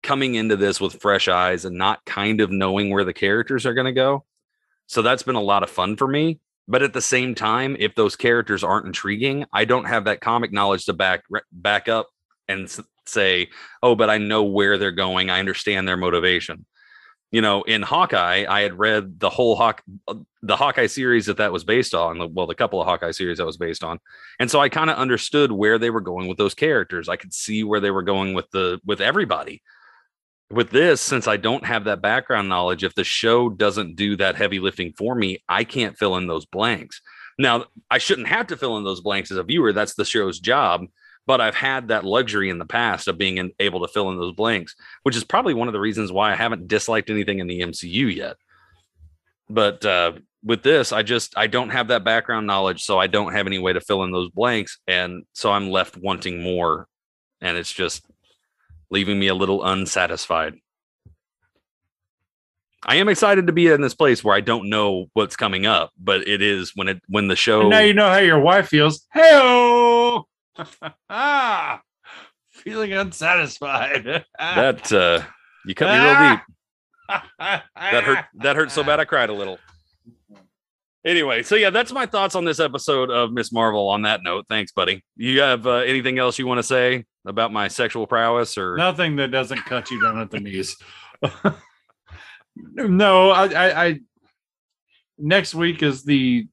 coming 0.03 0.35
into 0.35 0.55
this 0.55 0.79
with 0.79 1.01
fresh 1.01 1.27
eyes 1.27 1.65
and 1.65 1.77
not 1.77 2.05
kind 2.05 2.39
of 2.39 2.51
knowing 2.51 2.91
where 2.91 3.03
the 3.03 3.13
characters 3.13 3.65
are 3.65 3.73
going 3.73 3.85
to 3.85 3.91
go. 3.91 4.23
So 4.87 5.01
that's 5.01 5.23
been 5.23 5.35
a 5.35 5.41
lot 5.41 5.63
of 5.63 5.69
fun 5.69 5.95
for 5.97 6.07
me. 6.07 6.39
But 6.67 6.81
at 6.81 6.93
the 6.93 7.01
same 7.01 7.35
time, 7.35 7.75
if 7.79 7.95
those 7.95 8.15
characters 8.15 8.63
aren't 8.63 8.87
intriguing, 8.87 9.45
I 9.53 9.65
don't 9.65 9.85
have 9.85 10.05
that 10.05 10.21
comic 10.21 10.51
knowledge 10.51 10.85
to 10.85 10.93
back 10.93 11.23
back 11.51 11.87
up 11.87 12.09
and 12.47 12.67
say, 13.05 13.49
"Oh, 13.83 13.95
but 13.95 14.09
I 14.09 14.17
know 14.17 14.43
where 14.43 14.77
they're 14.77 14.91
going. 14.91 15.29
I 15.29 15.39
understand 15.39 15.87
their 15.87 15.97
motivation." 15.97 16.65
You 17.31 17.41
know, 17.41 17.63
in 17.63 17.81
Hawkeye, 17.81 18.45
I 18.47 18.61
had 18.61 18.79
read 18.79 19.19
the 19.19 19.29
whole 19.29 19.55
Hawk 19.55 19.83
the 20.41 20.55
Hawkeye 20.55 20.87
series 20.87 21.25
that 21.25 21.37
that 21.37 21.51
was 21.51 21.63
based 21.63 21.93
on, 21.93 22.33
well, 22.33 22.47
the 22.47 22.55
couple 22.55 22.79
of 22.79 22.87
Hawkeye 22.87 23.11
series 23.11 23.39
that 23.39 23.45
was 23.45 23.57
based 23.57 23.83
on. 23.83 23.99
And 24.39 24.49
so 24.49 24.59
I 24.59 24.69
kind 24.69 24.89
of 24.89 24.97
understood 24.97 25.51
where 25.51 25.77
they 25.77 25.89
were 25.89 26.01
going 26.01 26.27
with 26.27 26.37
those 26.37 26.53
characters. 26.53 27.09
I 27.09 27.15
could 27.15 27.33
see 27.33 27.63
where 27.63 27.79
they 27.79 27.91
were 27.91 28.03
going 28.03 28.33
with 28.33 28.49
the 28.51 28.79
with 28.85 29.01
everybody 29.01 29.61
with 30.51 30.69
this, 30.69 31.01
since 31.01 31.27
I 31.27 31.37
don't 31.37 31.65
have 31.65 31.85
that 31.85 32.01
background 32.01 32.49
knowledge, 32.49 32.83
if 32.83 32.93
the 32.95 33.03
show 33.03 33.49
doesn't 33.49 33.95
do 33.95 34.15
that 34.17 34.35
heavy 34.35 34.59
lifting 34.59 34.93
for 34.97 35.15
me, 35.15 35.43
I 35.49 35.63
can't 35.63 35.97
fill 35.97 36.17
in 36.17 36.27
those 36.27 36.45
blanks. 36.45 37.01
Now, 37.37 37.65
I 37.89 37.97
shouldn't 37.97 38.27
have 38.27 38.47
to 38.47 38.57
fill 38.57 38.77
in 38.77 38.83
those 38.83 39.01
blanks 39.01 39.31
as 39.31 39.37
a 39.37 39.43
viewer. 39.43 39.73
That's 39.73 39.95
the 39.95 40.05
show's 40.05 40.39
job. 40.39 40.85
but 41.27 41.41
I've 41.41 41.55
had 41.55 41.87
that 41.87 42.05
luxury 42.05 42.49
in 42.49 42.59
the 42.59 42.65
past 42.65 43.07
of 43.07 43.17
being 43.17 43.37
in, 43.37 43.51
able 43.59 43.81
to 43.81 43.91
fill 43.91 44.11
in 44.11 44.17
those 44.17 44.35
blanks, 44.35 44.75
which 45.01 45.15
is 45.15 45.23
probably 45.23 45.55
one 45.55 45.67
of 45.67 45.73
the 45.73 45.79
reasons 45.79 46.11
why 46.11 46.31
I 46.31 46.35
haven't 46.35 46.67
disliked 46.67 47.09
anything 47.09 47.39
in 47.39 47.47
the 47.47 47.61
MCU 47.61 48.15
yet. 48.15 48.35
But 49.49 49.83
uh, 49.83 50.13
with 50.43 50.61
this, 50.61 50.91
I 50.91 51.01
just 51.01 51.35
I 51.35 51.47
don't 51.47 51.71
have 51.71 51.87
that 51.87 52.03
background 52.03 52.45
knowledge, 52.45 52.83
so 52.83 52.99
I 52.99 53.07
don't 53.07 53.33
have 53.33 53.47
any 53.47 53.57
way 53.57 53.73
to 53.73 53.81
fill 53.81 54.03
in 54.03 54.11
those 54.11 54.29
blanks, 54.29 54.79
and 54.87 55.23
so 55.33 55.51
I'm 55.51 55.69
left 55.69 55.97
wanting 55.97 56.41
more, 56.41 56.87
and 57.41 57.57
it's 57.57 57.73
just 57.73 58.05
leaving 58.89 59.19
me 59.19 59.27
a 59.27 59.35
little 59.35 59.63
unsatisfied. 59.63 60.55
I 62.87 62.97
am 62.97 63.09
excited 63.09 63.47
to 63.47 63.53
be 63.53 63.67
in 63.67 63.81
this 63.81 63.95
place 63.95 64.23
where 64.23 64.35
I 64.35 64.41
don't 64.41 64.69
know 64.69 65.07
what's 65.13 65.35
coming 65.35 65.65
up, 65.65 65.91
but 65.97 66.27
it 66.27 66.41
is 66.41 66.73
when 66.75 66.87
it 66.87 67.01
when 67.07 67.27
the 67.27 67.35
show 67.35 67.61
And 67.61 67.69
now 67.71 67.79
you 67.79 67.93
know 67.93 68.07
how 68.07 68.19
your 68.19 68.39
wife 68.39 68.67
feels. 68.67 69.07
Hey, 69.11 69.31
ah, 71.09 71.81
feeling 72.51 72.93
unsatisfied. 72.93 74.23
that 74.37 74.91
uh 74.93 75.23
you 75.65 75.73
cut 75.73 75.91
me 75.91 76.05
real 76.05 76.29
deep. 76.29 76.39
That 77.39 78.03
hurt 78.03 78.25
that 78.35 78.55
hurt 78.55 78.71
so 78.71 78.83
bad 78.83 78.99
I 78.99 79.05
cried 79.05 79.29
a 79.29 79.33
little. 79.33 79.57
Anyway, 81.03 81.43
so 81.43 81.55
yeah, 81.55 81.71
that's 81.71 81.91
my 81.91 82.05
thoughts 82.05 82.35
on 82.35 82.45
this 82.45 82.59
episode 82.59 83.09
of 83.09 83.31
Miss 83.31 83.51
Marvel. 83.51 83.89
On 83.89 84.03
that 84.03 84.21
note, 84.23 84.45
thanks, 84.47 84.71
buddy. 84.71 85.03
You 85.15 85.41
have 85.41 85.65
uh, 85.65 85.77
anything 85.77 86.19
else 86.19 86.37
you 86.37 86.47
want 86.47 86.59
to 86.59 86.63
say 86.63 87.05
about 87.25 87.51
my 87.51 87.67
sexual 87.67 88.05
prowess 88.07 88.57
or 88.57 88.77
Nothing 88.77 89.15
that 89.17 89.31
doesn't 89.31 89.65
cut 89.65 89.89
you 89.91 90.01
down 90.01 90.19
at 90.19 90.31
the 90.31 90.39
knees. 90.39 90.77
no, 92.55 93.31
I, 93.31 93.45
I, 93.47 93.85
I. 93.85 93.99
Next 95.17 95.55
week 95.55 95.81
is 95.81 96.03
the 96.03 96.47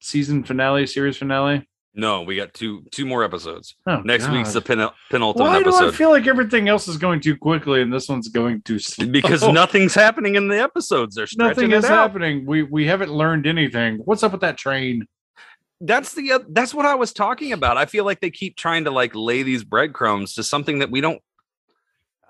season 0.00 0.42
finale, 0.44 0.86
series 0.86 1.16
finale. 1.18 1.68
no? 1.94 2.22
We 2.22 2.36
got 2.36 2.54
two 2.54 2.84
two 2.90 3.04
more 3.04 3.22
episodes. 3.24 3.76
Oh, 3.86 4.00
Next 4.00 4.28
week's 4.28 4.52
the 4.52 4.60
God. 4.60 4.78
pen- 4.78 4.90
penultimate 5.10 5.50
Why 5.50 5.62
do 5.62 5.88
I 5.88 5.90
feel 5.90 6.10
like 6.10 6.26
everything 6.26 6.68
else 6.68 6.88
is 6.88 6.96
going 6.96 7.20
too 7.20 7.36
quickly 7.36 7.82
and 7.82 7.92
this 7.92 8.08
one's 8.08 8.28
going 8.28 8.62
too 8.62 8.78
slow? 8.78 9.06
because 9.06 9.42
nothing's 9.52 9.94
happening 9.94 10.36
in 10.36 10.48
the 10.48 10.58
episodes. 10.60 11.14
They're 11.16 11.26
stretching 11.26 11.68
nothing 11.68 11.72
is 11.72 11.84
out. 11.84 11.90
happening. 11.90 12.46
We 12.46 12.62
we 12.62 12.86
haven't 12.86 13.10
learned 13.12 13.46
anything. 13.46 13.98
What's 14.04 14.22
up 14.22 14.32
with 14.32 14.40
that 14.40 14.56
train? 14.56 15.06
That's 15.80 16.14
the 16.14 16.32
uh, 16.32 16.38
that's 16.48 16.74
what 16.74 16.86
I 16.86 16.94
was 16.96 17.12
talking 17.12 17.52
about. 17.52 17.76
I 17.76 17.86
feel 17.86 18.04
like 18.04 18.20
they 18.20 18.30
keep 18.30 18.56
trying 18.56 18.84
to 18.84 18.90
like 18.90 19.14
lay 19.14 19.42
these 19.44 19.62
breadcrumbs 19.64 20.34
to 20.34 20.42
something 20.42 20.80
that 20.80 20.90
we 20.90 21.00
don't. 21.00 21.22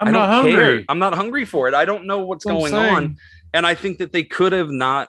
I'm 0.01 0.09
I 0.09 0.11
not 0.11 0.27
don't 0.27 0.45
care. 0.53 0.65
hungry. 0.65 0.85
I'm 0.89 0.99
not 0.99 1.15
hungry 1.15 1.45
for 1.45 1.67
it. 1.69 1.75
I 1.75 1.85
don't 1.85 2.07
know 2.07 2.21
what's 2.21 2.45
That's 2.45 2.61
what 2.61 2.71
going 2.71 2.85
I'm 2.85 2.95
on, 2.95 3.17
and 3.55 3.67
I 3.67 3.75
think 3.75 3.99
that 3.99 4.13
they 4.13 4.23
could 4.23 4.53
have 4.53 4.69
not. 4.71 5.09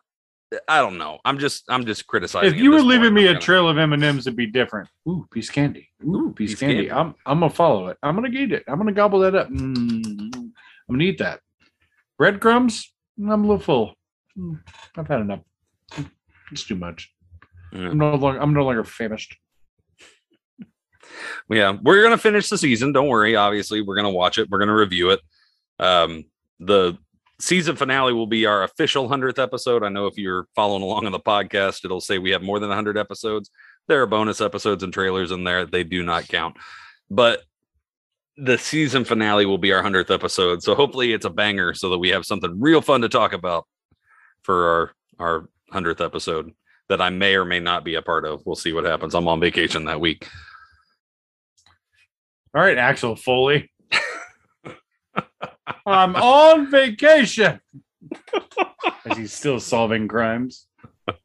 I 0.68 0.80
don't 0.80 0.98
know. 0.98 1.20
I'm 1.26 1.38
just 1.38 1.66
I'm 1.70 1.86
just 1.86 2.08
criticizing. 2.08 2.50
If 2.52 2.58
you 2.60 2.72
were 2.72 2.82
leaving 2.82 3.08
point. 3.10 3.14
me 3.16 3.22
I'm 3.24 3.28
a 3.28 3.34
gonna- 3.34 3.42
trail 3.42 3.68
of 3.70 3.78
M 3.78 3.94
and 3.94 4.04
M's, 4.04 4.26
it'd 4.26 4.38
be 4.38 4.48
different. 4.48 4.90
Ooh, 5.08 5.28
piece 5.32 5.50
of 5.50 5.56
candy. 5.56 5.90
Ooh, 6.04 6.34
piece, 6.36 6.52
piece 6.52 6.54
of 6.54 6.60
candy. 6.62 6.76
candy. 6.88 6.92
I'm 6.92 7.14
I'm 7.26 7.42
gonna 7.42 7.52
follow 7.54 7.88
it. 7.90 7.98
I'm 8.02 8.16
gonna 8.16 8.30
eat 8.30 8.52
it. 8.54 8.64
I'm 8.68 8.78
gonna 8.80 8.94
gobble 8.94 9.20
that 9.20 9.36
up. 9.36 9.50
Mm, 9.50 10.34
I'm 10.34 10.54
gonna 10.90 11.04
eat 11.04 11.20
that. 11.20 11.42
Breadcrumbs. 12.18 12.92
I'm 13.20 13.30
a 13.30 13.36
little 13.36 13.60
full. 13.60 13.94
Mm, 14.38 14.60
I've 14.98 15.08
had 15.08 15.20
enough. 15.22 15.42
It's 16.52 16.64
too 16.64 16.76
much. 16.76 17.12
I'm 17.74 17.98
no 17.98 18.16
longer. 18.16 18.42
I'm 18.42 18.54
no 18.54 18.64
longer 18.66 18.84
famished. 18.84 19.38
yeah 21.50 21.78
we're 21.82 22.04
gonna 22.04 22.18
finish 22.18 22.50
the 22.50 22.58
season 22.58 22.92
don't 22.92 23.08
worry 23.08 23.36
obviously 23.36 23.82
we're 23.82 23.96
gonna 23.96 24.12
watch 24.12 24.38
it 24.38 24.50
we're 24.50 24.60
gonna 24.60 24.76
review 24.76 25.10
it. 25.12 25.20
Um 25.80 26.26
the 26.60 26.98
season 27.40 27.76
finale 27.76 28.12
will 28.14 28.28
be 28.28 28.46
our 28.46 28.64
official 28.64 29.08
100th 29.08 29.42
episode. 29.42 29.82
I 29.84 29.90
know 29.90 30.08
if 30.08 30.18
you're 30.18 30.46
following 30.56 30.84
along 30.84 31.06
on 31.06 31.12
the 31.12 31.20
podcast 31.20 31.86
it'll 31.86 32.02
say 32.02 32.18
we 32.18 32.32
have 32.32 32.42
more 32.42 32.60
than 32.60 32.70
100 32.70 32.98
episodes. 32.98 33.50
There 33.88 34.02
are 34.02 34.06
bonus 34.08 34.42
episodes 34.42 34.84
and 34.84 34.94
trailers 34.94 35.32
in 35.32 35.44
there 35.44 35.66
they 35.66 35.84
do 35.84 36.04
not 36.04 36.28
count. 36.28 36.58
But 37.10 37.44
the 38.38 38.58
season 38.58 39.04
finale 39.04 39.46
will 39.46 39.58
be 39.58 39.74
our 39.74 39.84
100th 39.84 40.14
episode 40.14 40.64
so 40.64 40.74
hopefully 40.76 41.12
it's 41.12 41.26
a 41.26 41.30
banger 41.30 41.74
so 41.74 41.90
that 41.90 41.98
we 42.00 42.10
have 42.10 42.26
something 42.26 42.60
real 42.60 42.82
fun 42.82 43.02
to 43.02 43.10
talk 43.10 43.34
about 43.34 43.68
for 44.44 44.66
our 44.70 44.92
our 45.20 45.50
100th 45.74 46.04
episode 46.04 46.54
that 46.90 47.02
i 47.02 47.10
may 47.10 47.36
or 47.36 47.46
may 47.46 47.60
not 47.60 47.84
be 47.84 47.96
a 47.96 48.02
part 48.02 48.26
of 48.26 48.46
we'll 48.46 48.56
see 48.56 48.74
what 48.74 48.84
happens 48.84 49.16
i'm 49.16 49.28
on 49.28 49.40
vacation 49.40 49.86
that 49.86 50.02
week 50.02 50.28
All 52.56 52.64
right, 52.64 52.80
Axel 52.80 53.16
Foley. 53.16 53.70
I'm 55.86 56.16
on 56.16 56.72
vacation. 56.72 57.60
As 59.06 59.18
he's 59.18 59.34
still 59.34 59.60
solving 59.60 60.08
crimes. 60.08 60.66
All 61.08 61.18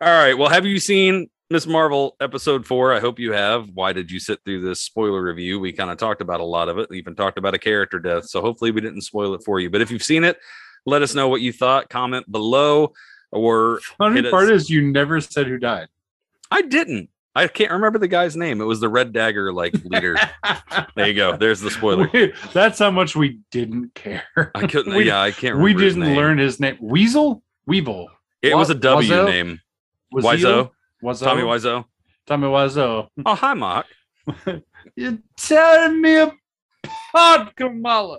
right. 0.00 0.34
Well, 0.34 0.50
have 0.50 0.66
you 0.66 0.78
seen 0.78 1.30
Miss 1.48 1.66
Marvel 1.66 2.14
episode 2.20 2.66
four? 2.66 2.92
I 2.92 3.00
hope 3.00 3.18
you 3.18 3.32
have. 3.32 3.70
Why 3.72 3.94
did 3.94 4.10
you 4.10 4.20
sit 4.20 4.40
through 4.44 4.60
this 4.60 4.82
spoiler 4.82 5.22
review? 5.22 5.58
We 5.60 5.72
kind 5.72 5.90
of 5.90 5.96
talked 5.96 6.20
about 6.20 6.40
a 6.40 6.44
lot 6.44 6.68
of 6.68 6.76
it, 6.78 6.92
even 6.92 7.14
talked 7.14 7.38
about 7.38 7.54
a 7.54 7.58
character 7.58 7.98
death. 7.98 8.26
So 8.26 8.42
hopefully 8.42 8.70
we 8.70 8.82
didn't 8.82 9.00
spoil 9.00 9.32
it 9.32 9.44
for 9.44 9.60
you. 9.60 9.70
But 9.70 9.80
if 9.80 9.90
you've 9.90 10.02
seen 10.02 10.24
it, 10.24 10.38
let 10.84 11.00
us 11.00 11.14
know 11.14 11.28
what 11.28 11.40
you 11.40 11.54
thought. 11.54 11.88
Comment 11.88 12.30
below. 12.30 12.92
Or 13.34 13.80
Funny 13.98 14.22
part 14.30 14.50
is 14.50 14.70
you 14.70 14.80
never 14.82 15.20
said 15.20 15.46
who 15.46 15.58
died. 15.58 15.88
I 16.50 16.62
didn't. 16.62 17.10
I 17.36 17.48
can't 17.48 17.72
remember 17.72 17.98
the 17.98 18.06
guy's 18.06 18.36
name. 18.36 18.60
It 18.60 18.64
was 18.64 18.78
the 18.78 18.88
Red 18.88 19.12
Dagger 19.12 19.52
like 19.52 19.74
leader. 19.84 20.16
there 20.94 21.08
you 21.08 21.14
go. 21.14 21.36
There's 21.36 21.60
the 21.60 21.70
spoiler. 21.70 22.08
We- 22.12 22.32
that's 22.52 22.78
how 22.78 22.92
much 22.92 23.16
we 23.16 23.40
didn't 23.50 23.92
care. 23.94 24.22
I 24.54 24.66
couldn't. 24.68 24.94
we, 24.96 25.08
yeah, 25.08 25.20
I 25.20 25.32
can't. 25.32 25.56
we 25.58 25.72
remember 25.72 25.82
his 25.82 25.94
didn't 25.94 26.08
name. 26.10 26.16
learn 26.16 26.38
his 26.38 26.60
name. 26.60 26.78
Weasel? 26.80 27.42
Weevil. 27.66 28.08
It 28.40 28.54
was 28.54 28.70
a 28.70 28.74
W 28.74 29.10
Wazzo? 29.10 29.26
name. 29.26 29.60
Wiseau? 30.14 30.70
Tommy 31.02 31.42
Wiseau. 31.42 31.84
Tommy 32.26 32.46
Wiseau. 32.46 33.08
Oh, 33.26 33.34
hi, 33.34 33.54
Mark. 33.54 33.86
You're 34.96 35.18
tearing 35.36 36.00
me 36.00 36.30
apart, 37.12 37.56
Kamala. 37.56 38.18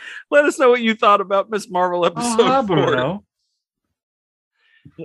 Let 0.30 0.44
us 0.44 0.58
know 0.58 0.70
what 0.70 0.80
you 0.80 0.94
thought 0.94 1.20
about 1.20 1.50
Miss 1.50 1.70
Marvel 1.70 2.04
episode 2.04 2.42
hi, 2.42 2.66
four. 2.66 3.20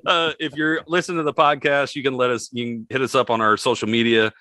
Uh, 0.07 0.31
if 0.39 0.55
you're 0.55 0.79
listening 0.87 1.17
to 1.17 1.23
the 1.23 1.33
podcast, 1.33 1.93
you 1.93 2.01
can 2.01 2.15
let 2.15 2.31
us, 2.31 2.49
you 2.53 2.65
can 2.65 2.87
hit 2.89 3.01
us 3.01 3.13
up 3.13 3.29
on 3.29 3.41
our 3.41 3.57
social 3.57 3.87
media 3.87 4.31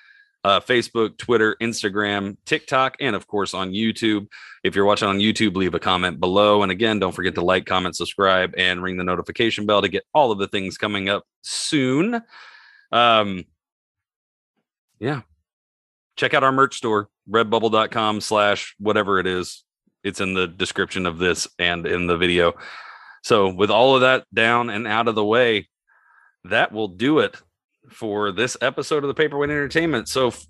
uh, 0.45 0.61
Facebook, 0.61 1.17
Twitter, 1.19 1.57
Instagram, 1.61 2.37
TikTok, 2.45 2.97
and 3.01 3.15
of 3.15 3.27
course 3.27 3.55
on 3.55 3.71
YouTube. 3.71 4.27
If 4.65 4.75
you're 4.75 4.85
watching 4.85 5.09
on 5.09 5.19
YouTube, 5.19 5.57
leave 5.57 5.75
a 5.75 5.79
comment 5.79 6.21
below. 6.21 6.63
And 6.63 6.73
again, 6.73 6.99
don't 6.99 7.13
forget 7.13 7.35
to 7.37 7.45
like, 7.45 7.67
comment, 7.67 7.97
subscribe, 7.97 8.55
and 8.57 8.83
ring 8.83 8.97
the 8.97 9.05
notification 9.05 9.67
bell 9.67 9.83
to 9.83 9.89
get 9.89 10.05
all 10.13 10.33
of 10.33 10.39
the 10.39 10.49
things 10.49 10.79
coming 10.79 11.09
up 11.09 11.25
soon. 11.43 12.21
Um, 12.91 13.45
yeah. 14.99 15.23
Check 16.17 16.35
out 16.35 16.45
our 16.45 16.53
merch 16.53 16.77
store, 16.77 17.09
redbubble.com 17.31 18.21
slash 18.21 18.75
whatever 18.79 19.19
it 19.19 19.27
is. 19.27 19.65
It's 20.05 20.21
in 20.21 20.35
the 20.35 20.47
description 20.47 21.07
of 21.07 21.19
this 21.19 21.49
and 21.59 21.87
in 21.87 22.07
the 22.07 22.17
video. 22.17 22.55
So, 23.23 23.53
with 23.53 23.71
all 23.71 23.95
of 23.95 24.01
that 24.01 24.25
down 24.35 24.69
and 24.69 24.87
out 24.87 25.09
of 25.09 25.15
the 25.15 25.25
way, 25.25 25.69
that 26.45 26.73
will 26.73 26.89
do 26.89 27.21
it 27.21 27.37
for 27.91 28.33
this 28.33 28.57
episode 28.61 29.05
of 29.05 29.09
the 29.09 29.15
Paperweight 29.15 29.51
Entertainment. 29.51 30.09
So, 30.09 30.29
f- 30.29 30.47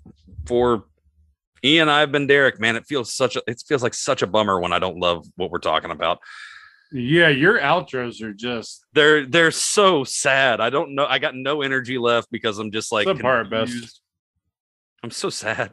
for 0.47 0.85
Ian, 1.63 1.87
I've 1.87 2.11
been 2.11 2.27
Derek. 2.27 2.59
Man, 2.59 2.75
it 2.75 2.85
feels 2.85 3.13
such 3.13 3.35
a 3.35 3.43
it 3.47 3.61
feels 3.65 3.83
like 3.83 3.93
such 3.93 4.21
a 4.21 4.27
bummer 4.27 4.59
when 4.59 4.73
I 4.73 4.79
don't 4.79 4.97
love 4.99 5.25
what 5.35 5.51
we're 5.51 5.59
talking 5.59 5.91
about. 5.91 6.19
Yeah, 6.91 7.29
your 7.29 7.59
outros 7.59 8.21
are 8.21 8.33
just 8.33 8.85
They're 8.93 9.25
they're 9.25 9.51
so 9.51 10.03
sad. 10.03 10.61
I 10.61 10.69
don't 10.69 10.93
know. 10.93 11.05
I 11.05 11.19
got 11.19 11.35
no 11.35 11.61
energy 11.61 11.97
left 11.97 12.29
because 12.31 12.59
I'm 12.59 12.71
just 12.71 12.91
like 12.91 13.07
Subpar 13.07 13.45
at 13.45 13.49
best. 13.49 14.01
I'm 15.03 15.11
so 15.11 15.29
sad. 15.29 15.71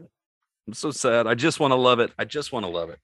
I'm 0.67 0.75
so 0.75 0.91
sad. 0.91 1.27
I 1.27 1.35
just 1.35 1.61
want 1.61 1.73
to 1.73 1.77
love 1.77 2.01
it. 2.01 2.13
I 2.19 2.25
just 2.25 2.53
want 2.53 2.65
to 2.65 2.71
love 2.71 2.91
it. 2.91 2.99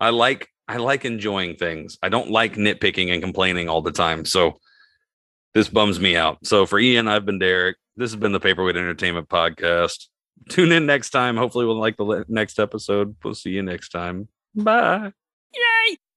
I 0.00 0.10
like 0.10 0.48
I 0.68 0.76
like 0.76 1.04
enjoying 1.04 1.56
things. 1.56 1.98
I 2.02 2.08
don't 2.08 2.30
like 2.30 2.54
nitpicking 2.54 3.12
and 3.12 3.22
complaining 3.22 3.68
all 3.68 3.82
the 3.82 3.92
time. 3.92 4.24
So 4.24 4.58
this 5.54 5.68
bums 5.68 6.00
me 6.00 6.16
out. 6.16 6.44
So 6.44 6.66
for 6.66 6.78
Ian, 6.78 7.08
I've 7.08 7.24
been 7.24 7.38
Derek. 7.38 7.76
This 7.96 8.10
has 8.10 8.20
been 8.20 8.32
the 8.32 8.40
Paperweight 8.40 8.76
Entertainment 8.76 9.28
Podcast. 9.28 10.06
Tune 10.50 10.72
in 10.72 10.86
next 10.86 11.10
time. 11.10 11.36
Hopefully, 11.36 11.64
we'll 11.64 11.80
like 11.80 11.96
the 11.96 12.24
next 12.28 12.58
episode. 12.58 13.16
We'll 13.24 13.34
see 13.34 13.50
you 13.50 13.62
next 13.62 13.88
time. 13.88 14.28
Bye. 14.54 15.12